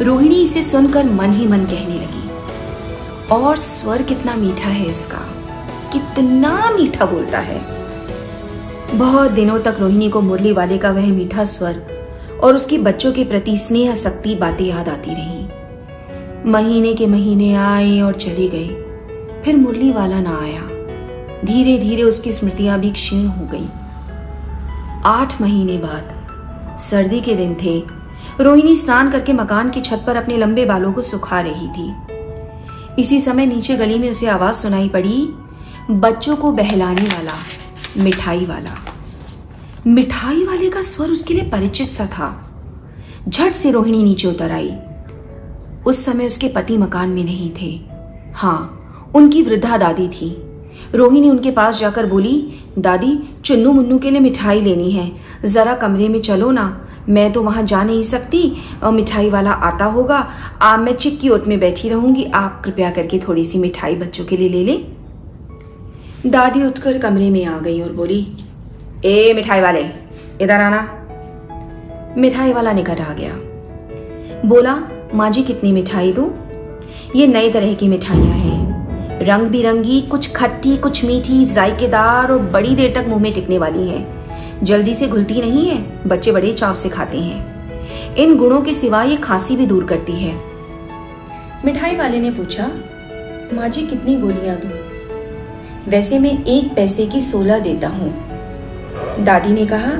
[0.00, 2.28] रोहिणी इसे सुनकर मन ही मन कहने लगी,
[3.32, 5.18] और स्वर कितना मीठा है इसका।
[5.92, 7.60] कितना मीठा बोलता है।
[8.94, 11.82] बहुत दिनों तक रोहिणी को मुरली वाले का वह मीठा स्वर
[12.42, 18.00] और उसकी बच्चों के प्रति स्नेह शक्ति बातें याद आती रही। महीने के महीने आए
[18.00, 18.87] और चले गए।
[19.44, 20.62] फिर मुरली वाला ना आया।
[21.44, 23.68] धीरे धीरे उसकी स्मृतियाँ भी क्षीण हो गई।
[25.04, 26.28] आठ महीने बाद,
[26.80, 27.82] सर्दी के दिन थे।
[28.40, 31.94] रोहिणी स्नान करके मकान की छत पर अपने लंबे बालों को सुखा रही थी।
[32.98, 35.34] इसी समय नीचे गली में उसे आवाज़ सुनाई पड़ी,
[35.90, 37.32] बच्चों को बहलाने वाला,
[37.96, 38.70] मिठाई वाला।
[39.86, 42.50] मिठाई वाले का स्वर उसके लिए परिचित सा था।
[43.28, 44.76] झट से रोहिणी नीचे उतर आई।
[45.86, 47.80] उस समय उसके पति मकान में नहीं थे।
[48.34, 48.74] हाँ
[49.14, 50.42] उनकी वृद्धा दादी थी।
[50.94, 55.12] रोहिणी उनके पास जाकर बोली, दादी, चुन्नू मुन्नू के लिए मिठाई लेनी है।
[55.44, 59.84] जरा कमरे में चलो ना। मैं तो वहाँ जा नहीं सकती, और मिठाई वाला आता
[59.84, 60.30] होगा।
[60.62, 64.36] आप मैं चिक्की ओट में बैठी रहूँगी। आप कृपया करके थोड़ी सी मिठाई बच्चों के
[64.36, 64.86] लिए ले लें।
[66.26, 68.26] दादी उठकर कमरे में आ गई और बोली,
[69.04, 69.84] ए, मिठाई वाले,
[70.40, 70.94] इधर आना।
[72.18, 73.34] मिठाई वाला निकट आ गया।
[74.48, 74.78] बोला,
[75.14, 76.30] माँ जी, कितनी मिठाई दू?
[77.16, 78.37] ये नई तरह की मिठाइयाँ
[79.22, 83.88] रंग बिरंगी कुछ खट्टी, कुछ मीठी, जायकेदार और बड़ी देर तक मुँह में टिकने वाली
[83.88, 84.06] है।
[84.62, 87.58] जल्दी से घुलती नहीं है, बच्चे बड़े चाव से खाते हैं।
[88.14, 90.40] इन गुणों के सिवा ये खांसी भी दूर करती है।
[91.64, 92.70] मिठाई वाले ने पूछा,
[93.52, 94.68] माँ जी, कितनी गोलियाँ दू?
[95.90, 98.28] वैसे मैं एक पैसे की सोलह देता हूँ।
[99.24, 99.92] दादी ने कहा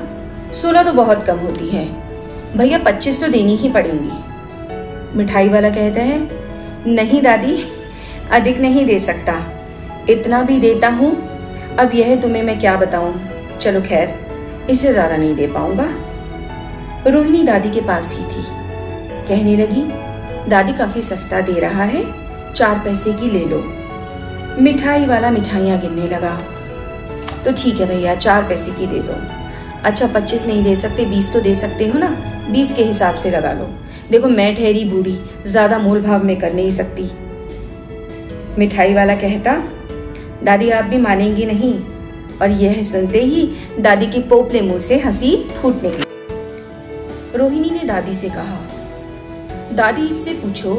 [0.52, 1.84] सोलह तो बहुत कम होती है।
[2.56, 4.10] भैया, पच्चीस तो देनी ही पड़ेंगी।
[5.18, 6.28] मिठाई वाला कहता है,
[6.86, 7.56] नहीं दादी
[8.32, 9.34] अधिक नहीं दे सकता।
[10.10, 11.10] इतना भी देता हूँ।
[11.78, 13.14] अब यह तुम्हें मैं क्या बताऊँ?
[13.58, 14.14] चलो खैर
[14.70, 15.88] इससे ज़्यादा नहीं दे पाऊँगा।
[17.10, 18.44] रोहिणी दादी के पास ही थी।
[19.28, 19.82] कहने लगी,
[20.50, 22.04] दादी काफ़ी सस्ता दे रहा है,
[22.52, 23.62] चार पैसे की ले लो।
[24.62, 26.34] मिठाई वाला मिठाइयाँ गिनने लगा।
[27.44, 29.14] तो ठीक है भैया, चार पैसे की दे दो।
[29.84, 32.08] अच्छा पच्चीस नहीं दे सकते, बीस तो दे सकते हो ना?
[32.50, 33.70] बीस के हिसाब से लगा लो।
[34.10, 37.10] देखो, मैं ठहरी बूढ़ी, ज़्यादा मोल भाव में कर नहीं सकती।
[38.58, 39.52] मिठाई वाला कहता,
[40.44, 41.74] दादी, आप भी मानेंगी नहीं।
[42.42, 46.04] और यह सुनते ही दादी के पोपले मुँह से हँसी फूट निकली।
[47.38, 48.58] रोहिणी ने दादी से कहा,
[49.72, 50.74] दादी, इससे पूछो,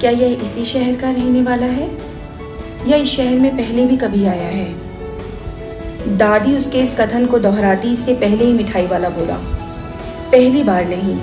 [0.00, 1.90] क्या यह इसी शहर का रहने वाला है?
[2.86, 4.74] या इस शहर में पहले भी कभी आया है?
[6.16, 9.36] दादी उसके इस कथन को दोहराती, इससे पहले ही मिठाई वाला बोला,
[10.32, 11.16] पहली बार नहीं,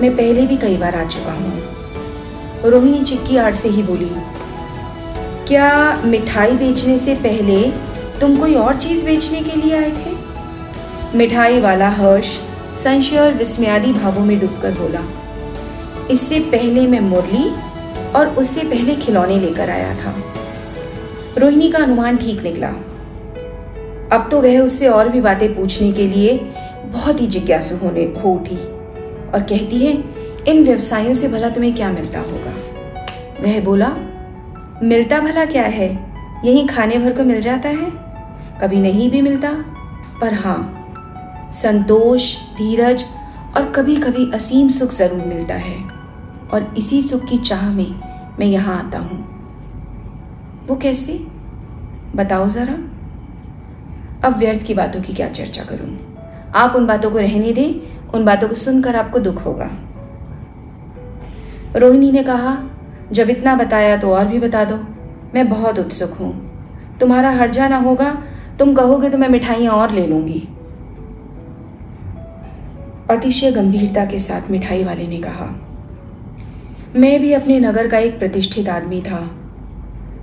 [0.00, 1.62] मैं पहले भी कई बार आ चुका हूँ।
[2.64, 4.10] रोहिणी चिक्की आड़ से ही बोली
[5.48, 7.62] क्या मिठाई बेचने से पहले
[8.20, 10.12] तुम कोई और चीज़ बेचने के लिए आए थे?
[11.18, 12.28] मिठाई वाला हर्ष
[12.76, 15.00] संशय और विस्मयादी भावों में डूबकर बोला,
[16.10, 17.50] इससे पहले मैं मुरली
[18.12, 20.14] और उससे पहले खिलौने लेकर आया था।
[21.38, 22.68] रोहिणी का अनुमान ठीक निकला।
[24.12, 26.38] अब तो वह उससे और भी बातें पूछने के लिए
[26.86, 29.92] बहुत ही जिज्ञासु होने, हो उठी और कहती है,
[30.48, 32.54] इन व्यवसायों से भला तुम्हें क्या मिलता होगा?
[33.40, 33.94] वह बोला
[34.82, 36.14] मिलता भला क्या है?
[36.44, 37.90] यही खाने भर को मिल जाता है?
[38.60, 39.52] कभी नहीं भी मिलता?
[40.20, 40.80] पर हाँ
[41.52, 43.04] संतोष, धीरज
[43.56, 45.84] और कभी कभी असीम सुख ज़रूर मिलता है।
[46.52, 48.00] और इसी सुख की चाह में
[48.38, 49.20] मैं यहाँ आता हूँ।
[50.66, 51.26] वो कैसे?
[52.16, 52.74] बताओ जरा।
[54.28, 56.16] अब व्यर्थ की बातों की क्या चर्चा करूँ?
[56.54, 57.74] आप उन बातों को रहने दें,
[58.10, 59.70] उन बातों को सुनकर आपको दुख होगा।
[61.76, 62.70] रोहिणी ने कहा
[63.12, 64.76] जब इतना बताया तो और भी बता दो।
[65.34, 66.32] मैं बहुत उत्सुक हूँ।
[67.00, 68.10] तुम्हारा हर्जा ना होगा।
[68.58, 70.48] तुम कहोगे तो मैं मिठाइयाँ और ले लूँगी।
[73.10, 75.46] अतिशय गंभीरता के साथ मिठाई वाले ने कहा,
[76.96, 79.20] मैं भी अपने नगर का एक प्रतिष्ठित आदमी था।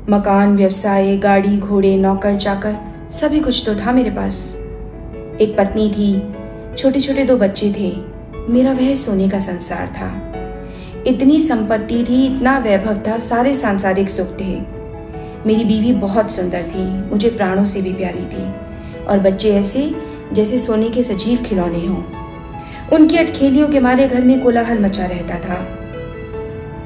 [0.10, 2.76] मकान, व्यवसाय, गाड़ी, घोड़े, नौकर, चाकर,
[3.12, 4.56] सभी कुछ तो था मेरे पास।
[5.42, 6.12] एक पत्नी थी
[6.78, 7.92] छोटे छोटे दो बच्चे थे।
[8.50, 10.31] मेरा वह सोने का संसार था।
[11.08, 14.62] इतनी संपत्ति थी, इतना वैभव था, सारे सांसारिक सुख थे।
[15.46, 18.44] मेरी बीवी बहुत सुंदर थी, मुझे प्राणों से भी प्यारी थी।
[19.06, 19.96] और बच्चे ऐसे,
[20.34, 22.04] जैसे सोने के सजीव खिलौने हों।
[22.94, 25.66] उनकी अटखेलियों के मारे घर में कोलाहल मचा रहता था।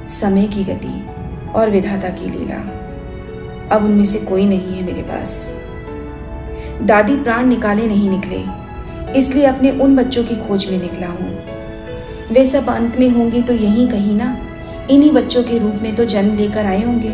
[0.06, 1.06] समय की गति
[1.51, 2.62] और विधाता की लीला।
[3.75, 5.62] अब उनमें से कोई नहीं है मेरे पास।
[6.82, 8.43] दादी प्राण निकाले नहीं निकले,
[9.19, 11.54] इसलिए अपने उन बच्चों की खोज में निकला हूँ।
[12.31, 14.35] वे सब अंत में होंगे तो यहीं कहीं ना?
[14.91, 17.13] इन्हीं बच्चों के रूप में तो जन्म लेकर आए होंगे।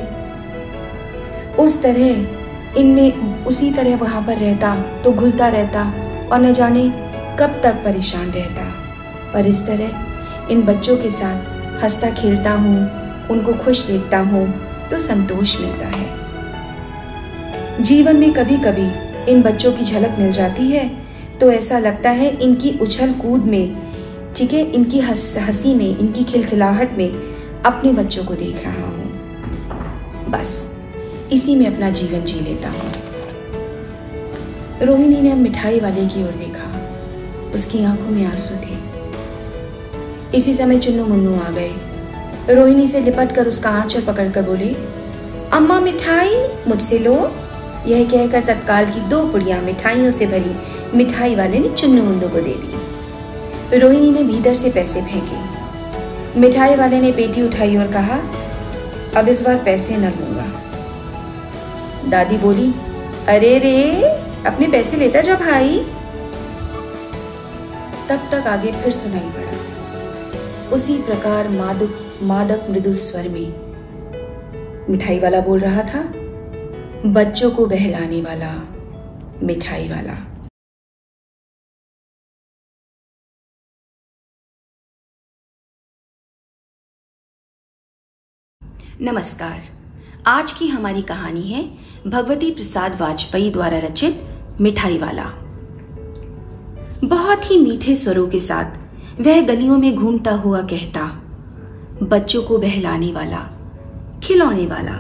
[1.60, 5.84] उस तरह, इनमें उसी तरह वहाँ पर रहता तो घुलता रहता,
[6.32, 6.89] और न जाने
[7.39, 8.63] कब तक परेशान रहता।
[9.34, 14.47] पर इस तरह, इन बच्चों के साथ हंसता खेलता हूँ, उनको खुश देखता हूँ
[14.89, 16.10] तो संतोष मिलता है।
[17.84, 18.89] जीवन में कभी कभी
[19.32, 20.89] इन बच्चों की झलक मिल जाती है
[21.39, 23.90] तो ऐसा लगता है इनकी उछल कूद में
[24.36, 27.10] ठीक है, इनकी हँसी में, इनकी खिलखिलाहट में
[27.65, 29.12] अपने बच्चों को देख रहा हूँ।
[30.30, 30.80] बस,
[31.32, 32.91] इसी में अपना जीवन जी लेता हूँ।
[34.84, 36.82] रोहिणी ने मिठाई वाले की ओर देखा।
[37.56, 38.78] उसकी आँखों में आँसू थे।
[40.38, 41.72] इसी समय चुन्नू मुन्नू आ गए।
[42.50, 44.76] रोहिणी से लिपट कर उसका आंचल पकड़कर बोले,
[45.52, 46.36] अम्मा, मिठाई?
[46.67, 47.32] मुझसे लो।
[47.88, 50.56] यह कहकर तत्काल की दो पुड़िया मिठाइयों से भरी
[50.98, 52.81] मिठाई वाले ने चुन्नू मुन्नू को दे दी।
[53.73, 58.19] रोहिणी ने भीतर से पैसे फेंके। मिठाई वाले ने पेटी उठाई और कहा,
[59.17, 60.45] अब इस बार पैसे न लूँगा।
[62.10, 62.73] दादी बोली,
[63.27, 64.01] अरे रे,
[64.45, 65.79] अपने पैसे लेता जा भाई।
[68.10, 69.51] तब तक आगे फिर सुनाई पड़ा।
[70.69, 73.53] उसी प्रकार मादक मादक मृदुल स्वर में
[74.89, 76.13] मिठाई वाला बोल रहा था,
[77.05, 78.53] बच्चों को बहलाने वाला,
[79.43, 80.31] मिठाई वाला।
[88.99, 89.62] नमस्कार।
[90.27, 91.63] आज की हमारी कहानी है
[92.08, 94.23] भगवती प्रसाद वाजपेयी द्वारा रचित
[94.62, 95.23] मिठाई वाला
[97.04, 101.06] बहुत ही मीठे स्वरों के साथ वह गलियों में घूमता हुआ कहता,
[102.04, 103.39] बच्चों को बहलाने वाला,
[104.23, 104.97] खिलौने वाला।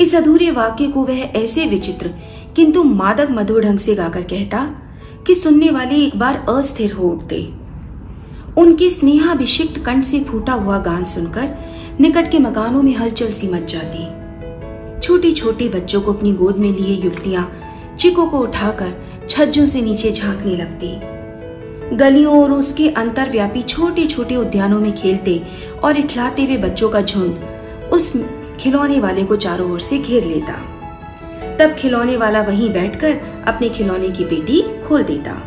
[0.00, 2.10] इस अधूरे वाक्य को वह ऐसे विचित्र,
[2.56, 4.64] किंतु मादक मधुर ढंग से गाकर कहता,
[5.26, 7.52] कि सुनने वाले एक बार अस्थिर हो उठते।
[8.58, 13.72] उनके स्नेहाभिषिक्त कंठ से फूटा हुआ गान सुनकर निकट के मकानों में हलचल सी मच
[13.72, 17.52] जाती। छोटे छोटे बच्चों को अपनी गोद में लिए युवतियाँ
[17.98, 18.92] चिको को उठाकर
[19.28, 25.42] छज्जों से नीचे झांकने लगती। गलियों और उसके अंतरव्यापी छोटे छोटे उद्यानों में खेलते
[25.84, 27.36] और इठलाते हुए बच्चों का झुंड
[27.92, 28.24] उस
[28.60, 30.52] खिलौने वाले को चारों ओर से घेर लेता।
[31.56, 35.42] तब खिलौने वाला वहीं बैठकर अपने खिलौने की पेटी खोल देता।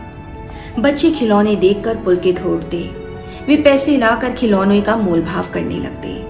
[0.79, 2.55] बच्चे खिलौने देखकर पुलकित हो
[3.47, 6.28] वे पैसे लाकर खिलौने का मोल भाव करने लगते।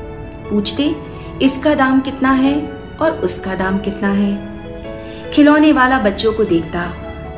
[0.49, 0.95] पूछते,
[1.41, 2.55] इसका दाम कितना है
[3.01, 5.31] और उसका दाम कितना है?
[5.33, 6.83] खिलौने वाला बच्चों को देखता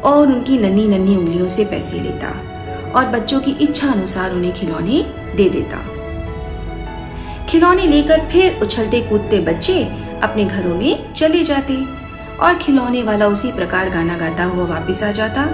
[0.04, 2.30] और उनकी नन्ही नन्ही उंगलियों से पैसे लेता
[2.96, 5.04] और बच्चों की इच्छा अनुसार उन्हें खिलौने
[5.36, 5.78] दे देता।
[7.50, 9.84] खिलौने लेकर फिर उछलते कूदते बच्चे
[10.24, 11.78] अपने घरों में चले जाते
[12.38, 15.46] और खिलौने वाला उसी प्रकार गाना गाता हुआ वापस आ जाता,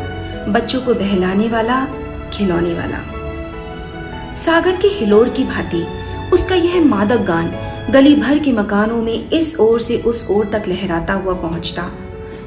[0.49, 1.85] बच्चों को बहलाने वाला,
[2.33, 5.85] खिलौने वाला। सागर के हिलोर की भांति
[6.33, 7.51] उसका यह मादक गान
[7.91, 11.91] गली भर के मकानों में इस ओर से उस ओर तक लहराता हुआ पहुँचता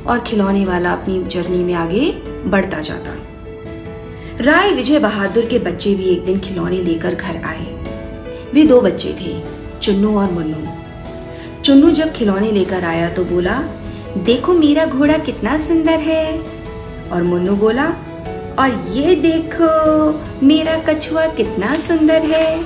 [0.07, 2.12] और खिलौने वाला अपनी जर्नी में आगे
[2.47, 3.16] बढ़ता जाता।
[4.45, 7.66] राय विजय बहादुर के बच्चे भी एक दिन खिलौने लेकर घर आए।
[8.55, 9.43] वे दो बच्चे थे,
[9.83, 10.66] चुन्नू और मुन्नू।
[11.62, 13.62] चुन्नू जब खिलौने लेकर आया तो बोला,
[14.25, 16.40] देखो मेरा घोड़ा कितना सुंदर है।
[17.12, 17.87] और मुन्नू बोला,
[18.59, 19.69] और ये देखो,
[20.47, 22.64] मेरा कछुआ कितना सुंदर है।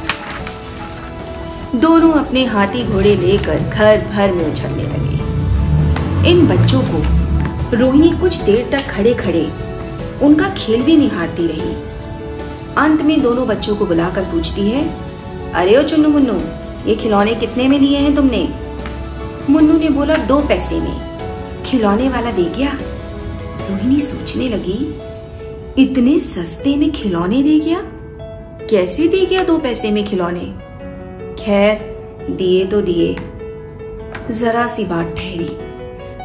[1.74, 7.02] दोनों अपने हाथी घोड़े लेकर घर भर में उछलने लगे। इन बच्चों को
[7.76, 9.52] रोहिणी कुछ देर तक खड़े खड़े
[10.22, 11.74] उनका खेल भी निहारती रही।
[12.76, 14.88] अंत में दोनों बच्चों को बुलाकर पूछती है,
[15.54, 16.40] अरे ओ चुन्नू मुन्नू,
[16.88, 18.48] ये खिलौने कितने में लिए हैं तुमने?
[19.50, 22.78] मुन्नू ने बोला, दो पैसे में। खिलौने वाला दे गया?
[23.70, 25.00] रोहिणी सोचने लगी,
[25.82, 27.80] इतने सस्ते में खिलौने दे गया?
[28.70, 30.63] कैसे दे गया दो पैसे में खिलौने?
[31.38, 31.94] खैर,
[32.31, 33.16] दिए तो दिए।
[34.31, 35.49] जरा सी बात ठहरी।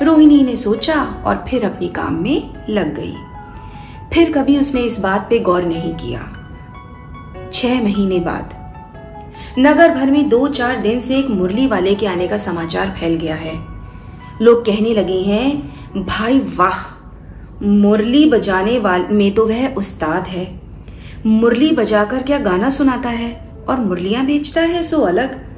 [0.06, 3.13] रोहिणी ने सोचा और फिर अपने काम में लग गई।
[4.13, 6.36] फिर कभी उसने इस बात पे गौर नहीं किया।
[7.54, 8.54] छह महीने बाद।
[9.60, 13.15] नगर भर में दो चार दिन से एक मुरली वाले के आने का समाचार फैल
[13.15, 13.60] गया है।
[14.41, 17.00] लोग कहने लगे हैं, भाई वाह,
[17.63, 20.62] मुरली बजाने वाले में तो वह उस्ताद है।
[21.26, 23.48] मुरली बजाकर क्या गाना सुनाता है?
[23.69, 25.49] और मुरलियाँ बेचता है सो अलग।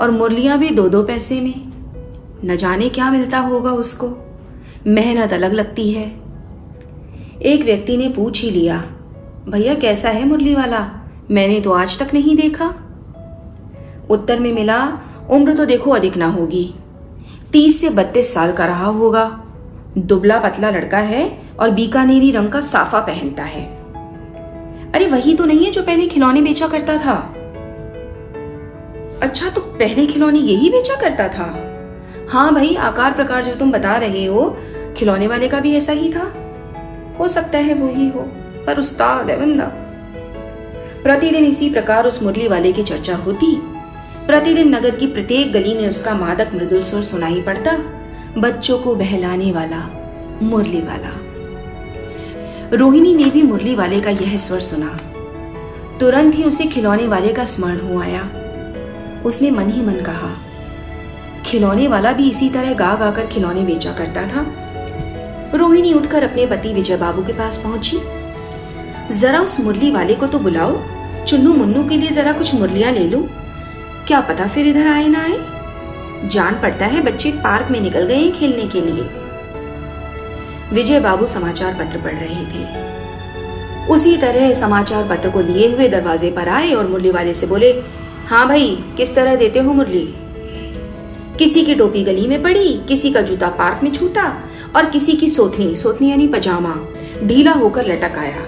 [0.00, 1.68] और मुरलियाँ भी दो दो पैसे में।
[2.44, 4.16] न जाने क्या मिलता होगा उसको।
[4.86, 6.20] मेहनत अलग लगती है।
[7.42, 8.84] एक व्यक्ति ने पूछ ही लिया,
[9.48, 10.90] भैया, कैसा है मुरली वाला?
[11.30, 12.74] मैंने तो आज तक नहीं देखा।
[14.10, 14.98] उत्तर में मिला,
[15.30, 16.74] उम्र तो देखो अधिक ना होगी।
[17.52, 19.44] तीस से बत्तीस साल का रहा होगा।
[19.98, 23.64] दुबला पतला लड़का है और बीकानेरी रंग का साफा पहनता है।
[24.94, 27.34] अरे, वही तो नहीं है जो पहले खिलौने बेचा करता था।
[29.22, 31.64] अच्छा तो पहले खिलौने यही बेचा करता था?
[32.30, 34.58] हाँ भाई, आकार प्रकार जो तुम बता रहे हो,
[34.96, 36.32] खिलौने वाले का भी ऐसा ही था।
[37.18, 38.20] हो सकता है वो ही हो
[38.66, 39.64] पर उस्ताद, है बंदा।
[41.02, 43.56] प्रतिदिन इसी प्रकार उस मुरली वाले की चर्चा होती।
[44.26, 47.72] प्रतिदिन नगर की प्रत्येक गली में उसका मादक मृदुल स्वर सुनाई पड़ता,
[48.38, 49.90] बच्चों को बहलाने वाला,
[50.42, 51.12] मुरली वाला।
[52.76, 54.98] रोहिणी ने भी मुरली वाले का यह स्वर सुना।
[56.00, 58.30] तुरंत ही उसे खिलौने वाले का स्मरण हो आया।
[59.24, 60.30] उसने मन ही मन कहा,
[61.46, 64.46] खिलौने वाला भी इसी तरह गा गा कर खिलौने बेचा करता था।
[65.54, 67.98] रोहिणी उठकर अपने पति विजय बाबू के पास पहुँची।
[69.10, 70.76] जरा उस मुरली वाले को तो बुलाओ,
[71.24, 73.20] चुन्नू मुन्नू के लिए जरा कुछ मुरलियाँ ले लो।
[74.06, 75.38] क्या पता फिर इधर आए ना आए?
[76.28, 79.02] जान पड़ता है बच्चे पार्क में निकल गए हैं खेलने के लिए।
[80.72, 86.30] विजय बाबू समाचार पत्र पढ़ रहे थे। उसी तरह समाचार पत्र को लिए हुए दरवाजे
[86.30, 87.72] पर आए और मुरली वाले से बोले
[88.28, 90.14] हाँ भाई, किस तरह देते हो मुरली?
[91.38, 94.42] किसी की टोपी गली में पड़ी, किसी का जूता पार्क में छूटा,
[94.76, 96.76] और किसी की सोथनी सोथनी यानी पजामा,
[97.24, 98.40] ढीला होकर लटक आया।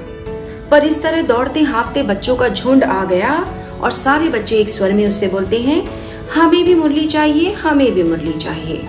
[0.70, 3.48] पर इस तरह दौड़ते हाफते बच्चों का झुंड आ गया,
[3.80, 5.90] और सारे बच्चे एक स्वर में उससे बोलते हैं,
[6.34, 8.88] हमें भी मुरली चाहिए, हमें भी मुरली चाहिए।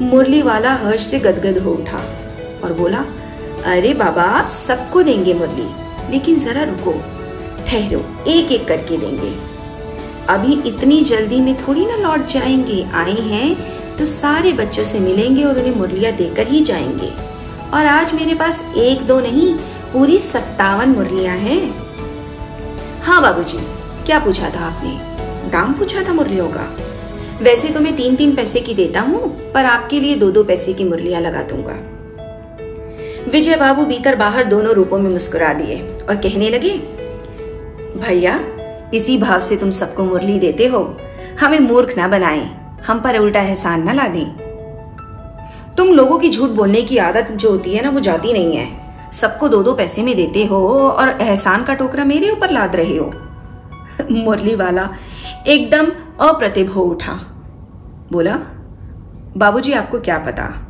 [0.00, 1.98] मुरली वाला हर्ष से गदगद हो उठा
[2.64, 3.04] और बोला,
[3.64, 5.70] अरे बाबा, सबको देंगे मुरली,
[6.12, 7.21] लेकिन जरा रुको।
[7.72, 9.32] ठहरो एक एक करके देंगे।
[10.28, 15.44] अभी इतनी जल्दी में थोड़ी ना लौट जाएँगे। आए हैं तो सारे बच्चों से मिलेंगे
[15.44, 17.08] और उन्हें मुरलियाँ देकर ही जाएँगे।
[17.70, 19.54] और आज मेरे पास एक दो नहीं
[19.92, 21.60] पूरी सत्तावन मुरलियाँ हैं।
[23.02, 23.58] हाँ बाबूजी,
[24.06, 25.50] क्या पूछा था आपने?
[25.50, 26.70] दाम पूछा था मुरलियों का?
[27.42, 30.72] वैसे तो मैं तीन तीन पैसे की देता हूँ पर आपके लिए दो दो पैसे
[30.72, 31.82] की मुरलियाँ लगा दूँगा।
[33.30, 36.80] विजय बाबू भीतर बाहर दोनों रूपों में मुस्कुरा दिए और कहने लगे
[37.96, 38.40] भैया,
[38.94, 40.96] इसी भाव से तुम सबको मुरली देते हो।
[41.40, 44.42] हमें मूर्ख ना बनाए। हम पर उल्टा एहसान ना ला दें
[45.76, 48.68] तुम लोगों की झूठ बोलने की आदत जो होती है ना, वो जाती नहीं है।
[49.12, 52.96] सबको दो दो पैसे में देते हो और एहसान का टोकरा मेरे ऊपर लाद रहे
[52.96, 53.12] हो।
[54.10, 54.90] मुरली वाला
[55.46, 55.86] एकदम
[56.20, 57.12] अप्रतिभ हो उठा।
[58.12, 58.38] बोला,
[59.36, 60.68] बाबूजी, आपको क्या पता?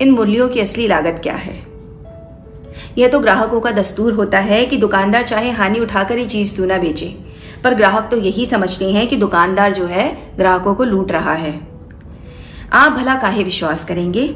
[0.00, 1.67] इन मुरलियों की असली लागत क्या है?
[2.98, 6.66] यह तो ग्राहकों का दस्तूर होता है कि दुकानदार चाहे हानि उठाकर ही चीज़ क्यों
[6.66, 7.14] ना बेचे।
[7.64, 11.60] पर ग्राहक तो यही समझते हैं कि दुकानदार जो है, ग्राहकों को लूट रहा है।
[12.72, 14.34] आप भला काहे विश्वास करेंगे?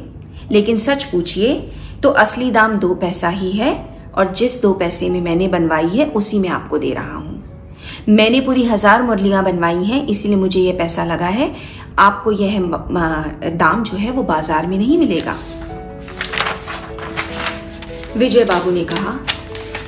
[0.52, 1.54] लेकिन सच पूछिए
[2.02, 3.74] तो असली दाम दो पैसा ही है
[4.14, 7.42] और जिस दो पैसे में मैंने बनवाई है, उसी में आपको दे रहा हूँ।
[8.08, 11.54] मैंने पूरी हज़ार मुरलियाँ बनवाई हैं, इसीलिए मुझे यह पैसा लगा है।
[11.98, 12.58] आपको यह
[13.56, 15.36] दाम जो है, वो बाज़ार में नहीं मिलेगा।
[18.16, 19.18] विजय बाबू ने कहा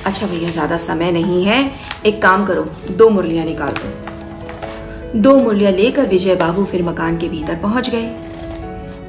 [0.05, 1.71] अच्छा भैया, ज़्यादा समय नहीं है।
[2.05, 7.29] एक काम करो, दो मुरलियाँ निकाल दो। दो मुरलियाँ लेकर विजय बाबू फिर मकान के
[7.29, 8.09] भीतर पहुँच गए।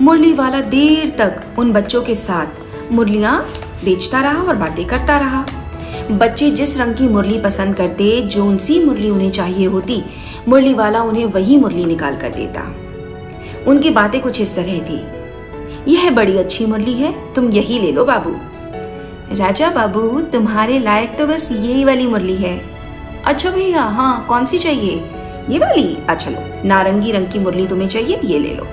[0.00, 3.38] मुरली वाला देर तक उन बच्चों के साथ मुरलियाँ
[3.84, 5.44] बेचता रहा और बातें करता रहा।
[6.10, 10.02] बच्चे जिस रंग की मुरली पसंद करते, जो सी मुरली उन्हें चाहिए होती,
[10.48, 12.60] मुरली वाला उन्हें वही मुरली निकाल कर देता।
[13.66, 15.00] उनकी बातें कुछ इस तरह थी।
[15.92, 18.36] यह बड़ी अच्छी मुरली है, तुम यही ले लो बाबू।
[19.32, 22.64] राजा बाबू, तुम्हारे लायक तो बस यही वाली मुरली है।
[23.24, 25.04] अच्छा भैया हाँ कौन सी चाहिए?
[25.50, 25.98] ये वाली?
[26.08, 28.64] अच्छा लो, नारंगी रंग की मुरली तुम्हें चाहिए, ये ले लो।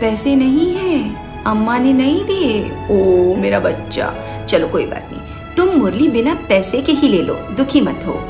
[0.00, 4.14] पैसे नहीं है, अम्मा ने नहीं दिए। ओ, मेरा बच्चा।
[4.48, 8.24] चलो, कोई बात नहीं। तुम मुरली बिना पैसे के ही ले लो, दुखी मत हो।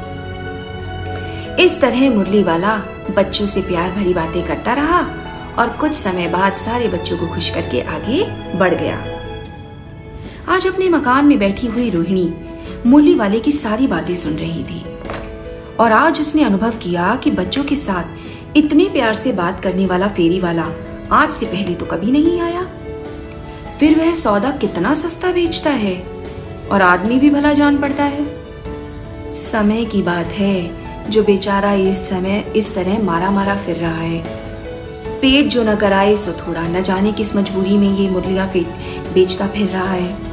[1.63, 2.83] इस तरह मुरली वाला
[3.17, 5.01] बच्चों से प्यार भरी बातें करता रहा
[5.59, 9.18] और कुछ समय बाद सारे बच्चों को खुश करके आगे बढ़ गया।
[10.49, 12.33] आज अपने मकान में बैठी हुई रोहिणी
[12.87, 14.81] मुरली वाले की सारी बातें सुन रही थी।
[15.77, 20.09] और आज उसने अनुभव किया कि बच्चों के साथ इतने प्यार से बात करने वाला
[20.09, 20.65] फेरी वाला
[21.13, 22.63] आज से पहले तो कभी नहीं आया।
[23.81, 25.97] फिर वह सौदा कितना सस्ता बेचता है
[26.73, 32.53] और आदमी भी भला जान पड़ता है। समय की बात है जो बेचारा इस समय
[32.57, 34.23] इस तरह मारा मारा फिर रहा है।
[35.21, 38.51] पेट जो न कराए सो थोड़ा न जाने किस मजबूरी में ये मुरलिया
[39.15, 40.28] बेचता फिर रहा है।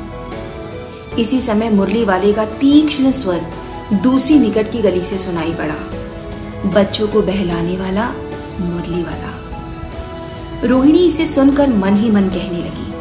[1.20, 3.42] इसी समय मुरली वाले का तीक्ष्ण स्वर
[3.94, 5.76] दूसरी निकट की गली से सुनाई पड़ा।
[6.72, 8.08] बच्चों को बहलाने वाला
[8.62, 9.32] मुरली वाला।
[10.64, 12.94] रोहिणी इसे सुनकर मन ही मन कहने लगी,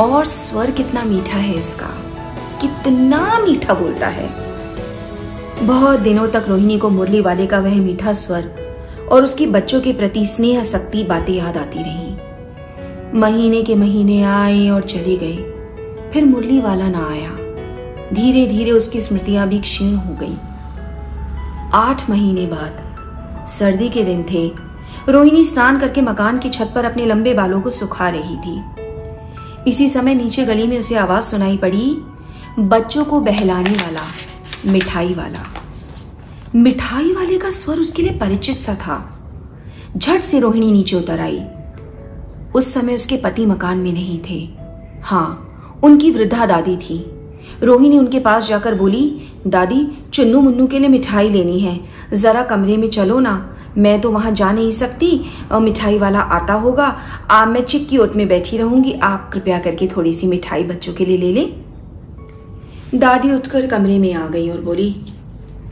[0.00, 1.86] और स्वर कितना मीठा है इसका।
[2.60, 4.28] कितना मीठा बोलता है।
[5.62, 8.50] बहुत दिनों तक रोहिणी को मुरली वाले का वह मीठा स्वर
[9.12, 14.68] और उसकी बच्चों के प्रति स्नेह, शक्ति बातें याद आती रही। महीने के महीने आए
[14.68, 15.49] और चले गए।
[16.12, 17.30] फिर मुरली वाला ना आया।
[18.14, 20.36] धीरे धीरे उसकी स्मृतियाँ भी क्षीण हो गई।
[21.74, 22.96] आठ महीने बाद,
[23.48, 24.52] सर्दी के दिन थे।
[25.12, 28.62] रोहिणी स्नान करके मकान की छत पर अपने लंबे बालों को सुखा रही थी।
[29.70, 31.96] इसी समय नीचे गली में उसे आवाज़ सुनाई पड़ी,
[32.58, 34.02] बच्चों को बहलाने वाला,
[34.66, 35.46] मिठाई वाला।
[36.54, 39.18] मिठाई वाले का स्वर उसके लिए परिचित सा था।
[39.96, 41.44] झट से रोहिणी नीचे उतर आई।
[42.54, 44.48] उस समय उसके पति मकान में नहीं थे।
[45.02, 45.46] हाँ
[45.84, 47.10] उनकी वृद्धा दादी थी।
[47.62, 51.80] रोहिणी उनके पास जाकर बोली, दादी, चुन्नू मुन्नू के लिए मिठाई लेनी है।
[52.12, 55.20] जरा कमरे में चलो ना। मैं तो वहाँ जा नहीं सकती,
[55.52, 56.98] और मिठाई वाला आता होगा।
[57.30, 61.04] आप मैं चिक्की ओट में बैठी रहूँगी। आप कृपया करके थोड़ी सी मिठाई बच्चों के
[61.04, 61.64] लिए ले लें।
[62.94, 64.96] दादी उठकर कमरे में आ गई और बोली,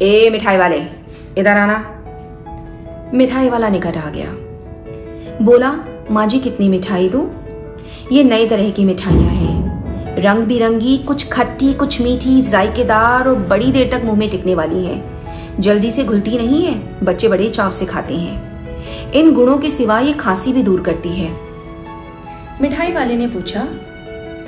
[0.02, 0.82] ए, मिठाई वाले,
[1.38, 1.94] इधर आना।
[3.14, 4.34] मिठाई वाला निकट आ गया।
[5.44, 5.74] बोला,
[6.11, 7.28] माँ जी, कितनी मिठाई दू?
[8.12, 9.38] ये नई तरह की मिठाइयाँ हैं।
[10.19, 14.85] रंग बिरंगी कुछ खट्टी, कुछ मीठी, जायकेदार और बड़ी देर तक मुँह में टिकने वाली
[14.85, 15.03] है।
[15.61, 18.49] जल्दी से घुलती नहीं है, बच्चे बड़े चाव से खाते हैं।
[19.12, 21.37] इन गुणों के सिवा ये खांसी भी दूर करती है।
[22.61, 23.69] मिठाई वाले ने पूछा,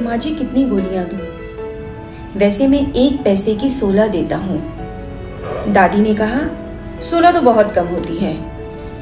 [0.03, 1.17] माँ जी, कितनी गोलियाँ दू?
[2.39, 4.81] वैसे मैं एक पैसे की सोलह देता हूँ।
[5.73, 6.41] दादी ने कहा,
[7.01, 8.35] सोलह तो बहुत कम होती है।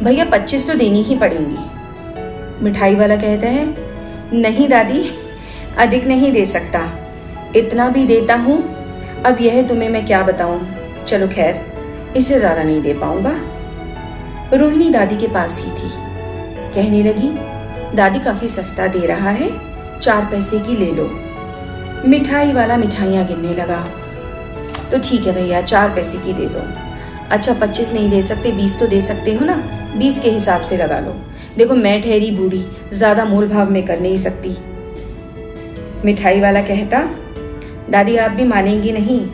[0.02, 1.64] भैया, पच्चीस तो देनी ही पड़ेंगी।
[2.64, 3.74] मिठाई वाला कहता है,
[4.32, 5.17] नहीं दादी
[5.78, 6.80] अधिक नहीं दे सकता।
[7.56, 8.58] इतना भी देता हूँ।
[9.26, 10.60] अब यह तुम्हें मैं क्या बताऊँ?
[11.04, 11.60] चलो खैर
[12.16, 13.34] इससे ज़्यादा नहीं दे पाऊँगा।
[14.54, 15.90] रोहिणी दादी के पास ही थी।
[16.74, 17.28] कहने लगी,
[17.96, 19.50] दादी काफ़ी सस्ता दे रहा है,
[20.00, 21.08] चार पैसे की ले लो।
[22.08, 23.80] मिठाई वाला मिठाइयाँ गिनने लगा।
[24.90, 26.60] तो ठीक है भैया, चार पैसे की दे दो।
[27.30, 29.56] अच्छा पच्चीस नहीं दे सकते, बीस तो दे सकते हो ना?
[29.96, 31.14] बीस के हिसाब से लगा लो।
[31.56, 34.56] देखो, मैं ठहरी बूढ़ी, ज़्यादा मोल भाव में कर नहीं सकती।
[36.04, 37.00] मिठाई वाला कहता,
[37.90, 39.26] दादी, आप भी मानेंगी नहीं।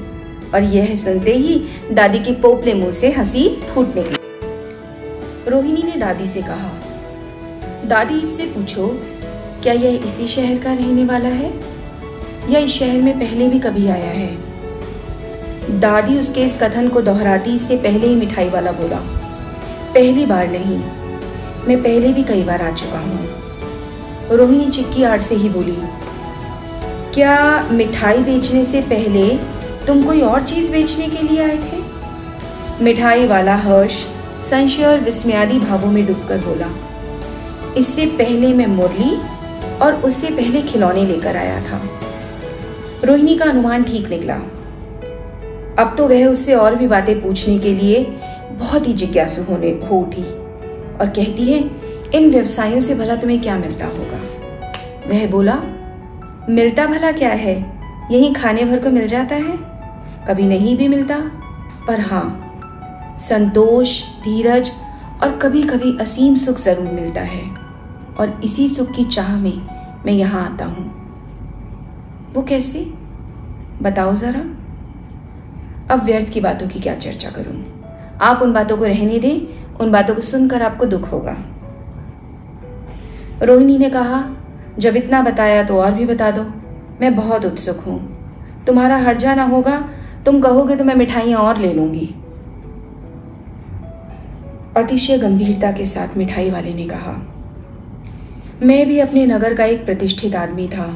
[0.55, 4.17] और यह सुनते ही दादी के पोपले मुँह से हँसी फूट निकली।
[5.51, 6.71] रोहिणी ने दादी से कहा,
[7.87, 8.87] दादी, इससे पूछो,
[9.63, 11.53] क्या यह इसी शहर का रहने वाला है?
[12.51, 14.37] या इस शहर में पहले भी कभी आया है?
[15.81, 18.99] दादी उसके इस कथन को दोहराती, इससे पहले ही मिठाई वाला बोला,
[19.95, 20.79] पहली बार नहीं,
[21.69, 23.29] मैं पहले भी कई बार आ चुका हूँ।
[24.33, 25.77] रोहिणी चिक्की आड़ से ही बोली
[27.15, 29.27] क्या मिठाई बेचने से पहले
[29.87, 31.77] तुम कोई और चीज़ बेचने के लिए आए थे?
[32.85, 33.99] मिठाई वाला हर्ष
[34.45, 36.71] संशय और विस्मयादी भावों में डूबकर बोला,
[37.77, 39.17] इससे पहले मैं मुरली
[39.79, 41.81] और उससे पहले खिलौने लेकर आया था।
[43.05, 44.35] रोहिणी का अनुमान ठीक निकला।
[45.79, 48.03] अब तो वह उससे और भी बातें पूछने के लिए
[48.51, 51.61] बहुत ही जिज्ञासु होने, हो उठी और कहती है,
[52.15, 54.21] इन व्यवसायों से भला तुम्हें क्या मिलता होगा?
[55.09, 55.61] वह बोला
[56.49, 57.81] मिलता भला क्या है?
[58.11, 59.59] यही खाने भर को मिल जाता है?
[60.29, 61.19] कभी नहीं भी मिलता।
[61.89, 62.41] पर हाँ
[63.19, 64.71] संतोष, धीरज
[65.23, 67.55] और कभी कभी असीम सुख ज़रूर मिलता है।
[68.21, 69.67] और इसी सुख की चाह में
[70.07, 71.05] मैं यहाँ आता हूँ।
[72.35, 72.95] वो कैसे?
[73.83, 74.41] बताओ जरा।
[75.95, 77.83] अब व्यर्थ की बातों की क्या चर्चा करूँ?
[78.23, 81.37] आप उन बातों को रहने दें, उन बातों को सुनकर आपको दुख होगा।
[83.43, 84.37] रोहिणी ने कहा
[84.79, 86.43] जब इतना बताया तो और भी बता दो।
[87.01, 87.99] मैं बहुत उत्सुक हूँ।
[88.67, 89.79] तुम्हारा हर्जा ना होगा,
[90.27, 92.07] तुम कहोगे तो मैं मिठाइयाँ और ले लूँगी।
[94.77, 97.13] अतिशय गंभीरता के साथ मिठाई वाले ने कहा,
[98.63, 100.87] मैं भी अपने नगर का एक प्रतिष्ठित आदमी था।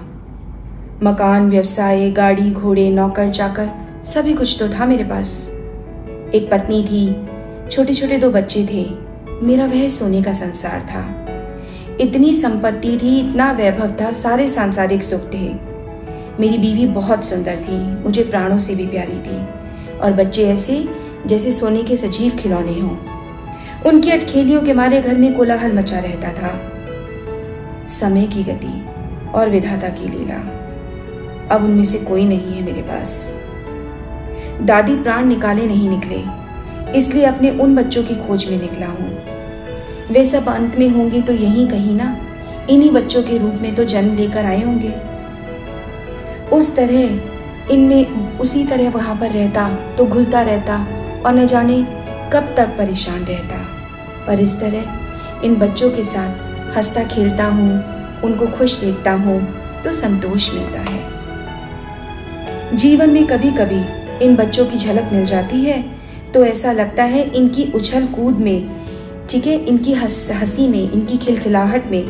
[1.02, 3.70] मकान, व्यवसाय, गाड़ी, घोड़े, नौकर, चाकर,
[4.04, 5.30] सभी कुछ तो था मेरे पास।
[6.34, 7.06] एक पत्नी थी
[7.70, 8.84] छोटे छोटे दो बच्चे थे।
[9.42, 11.27] मेरा वह सोने का संसार था।
[12.00, 15.54] इतनी संपत्ति थी, इतना वैभव था, सारे सांसारिक सुख थे।
[16.40, 19.38] मेरी बीवी बहुत सुंदर थी, मुझे प्राणों से भी प्यारी थी।
[19.98, 20.88] और बच्चे ऐसे,
[21.26, 22.96] जैसे सोने के सजीव खिलौने हों।
[23.86, 26.50] उनकी अटखेलियों के मारे घर में कोलाहल मचा रहता था।
[27.86, 28.84] समय की गति
[29.34, 30.36] और विधाता की लीला।
[31.54, 33.40] अब उनमें से कोई नहीं है मेरे पास।
[34.62, 36.22] दादी प्राण निकाले नहीं निकले,
[36.98, 39.27] इसलिए अपने उन बच्चों की खोज में निकला हूँ।
[40.10, 42.16] वे सब अंत में होंगे तो यहीं कहीं ना।
[42.70, 44.92] इन्हीं बच्चों के रूप में तो जन्म लेकर आए होंगे।
[46.56, 50.76] उस तरह, इनमें उसी तरह वहाँ पर रहता तो घुलता रहता,
[51.26, 51.82] और न जाने
[52.32, 53.56] कब तक परेशान रहता।
[54.26, 57.70] पर इस तरह, इन बच्चों के साथ हंसता खेलता हूँ,
[58.24, 59.40] उनको खुश देखता हूँ
[59.84, 63.82] तो संतोष मिलता है। जीवन में कभी कभी
[64.24, 65.82] इन बच्चों की झलक मिल जाती है
[66.32, 68.77] तो ऐसा लगता है इनकी उछल कूद में
[69.30, 69.66] ठीक है?
[69.66, 72.04] इनकी हँसी में, इनकी खिलखिलाहट में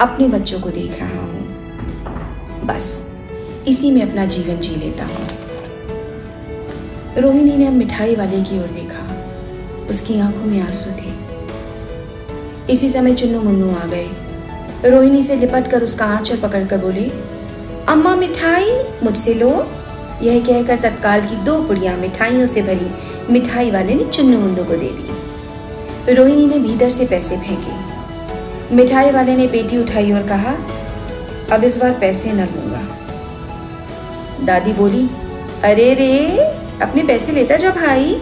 [0.00, 1.40] अपने बच्चों को देख रहा हूँ।
[2.66, 3.12] बस,
[3.68, 5.26] इसी में अपना जीवन जी लेता हूँ।
[7.18, 9.16] रोहिणी ने मिठाई वाले की ओर देखा।
[9.90, 11.12] उसकी आँखों में आँसू थे।
[12.72, 14.08] इसी समय चुन्नू मुन्नू आ गए।
[14.90, 17.12] रोहिणी से लिपट कर उसका आंचल पकड़कर बोले,
[17.88, 18.70] अम्मा, मिठाई?
[19.02, 19.66] मुझसे लो।
[20.22, 22.90] यह कहकर तत्काल की दो पुड़िया मिठाइयों से भरी
[23.32, 25.19] मिठाई वाले ने चुन्नू मुन्नू को दे दी।
[26.08, 27.90] रोहिणी ने भीतर से पैसे फेंके।
[28.74, 30.52] मिठाई वाले ने बेटी उठाई और कहा,
[31.52, 32.82] अब इस बार पैसे न लूँगा।
[34.46, 35.10] दादी बोली,
[35.64, 36.38] अरे रे,
[36.82, 38.14] अपने पैसे लेता जा भाई।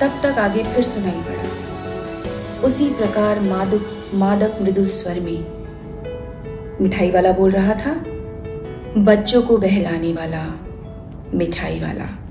[0.00, 5.44] तब तक आगे फिर सुनाई पड़ा। उसी प्रकार मादक मादक मृदुल स्वर में
[6.80, 8.04] मिठाई वाला बोल रहा था,
[8.98, 10.44] बच्चों को बहलाने वाला,
[11.34, 12.25] मिठाई वाला।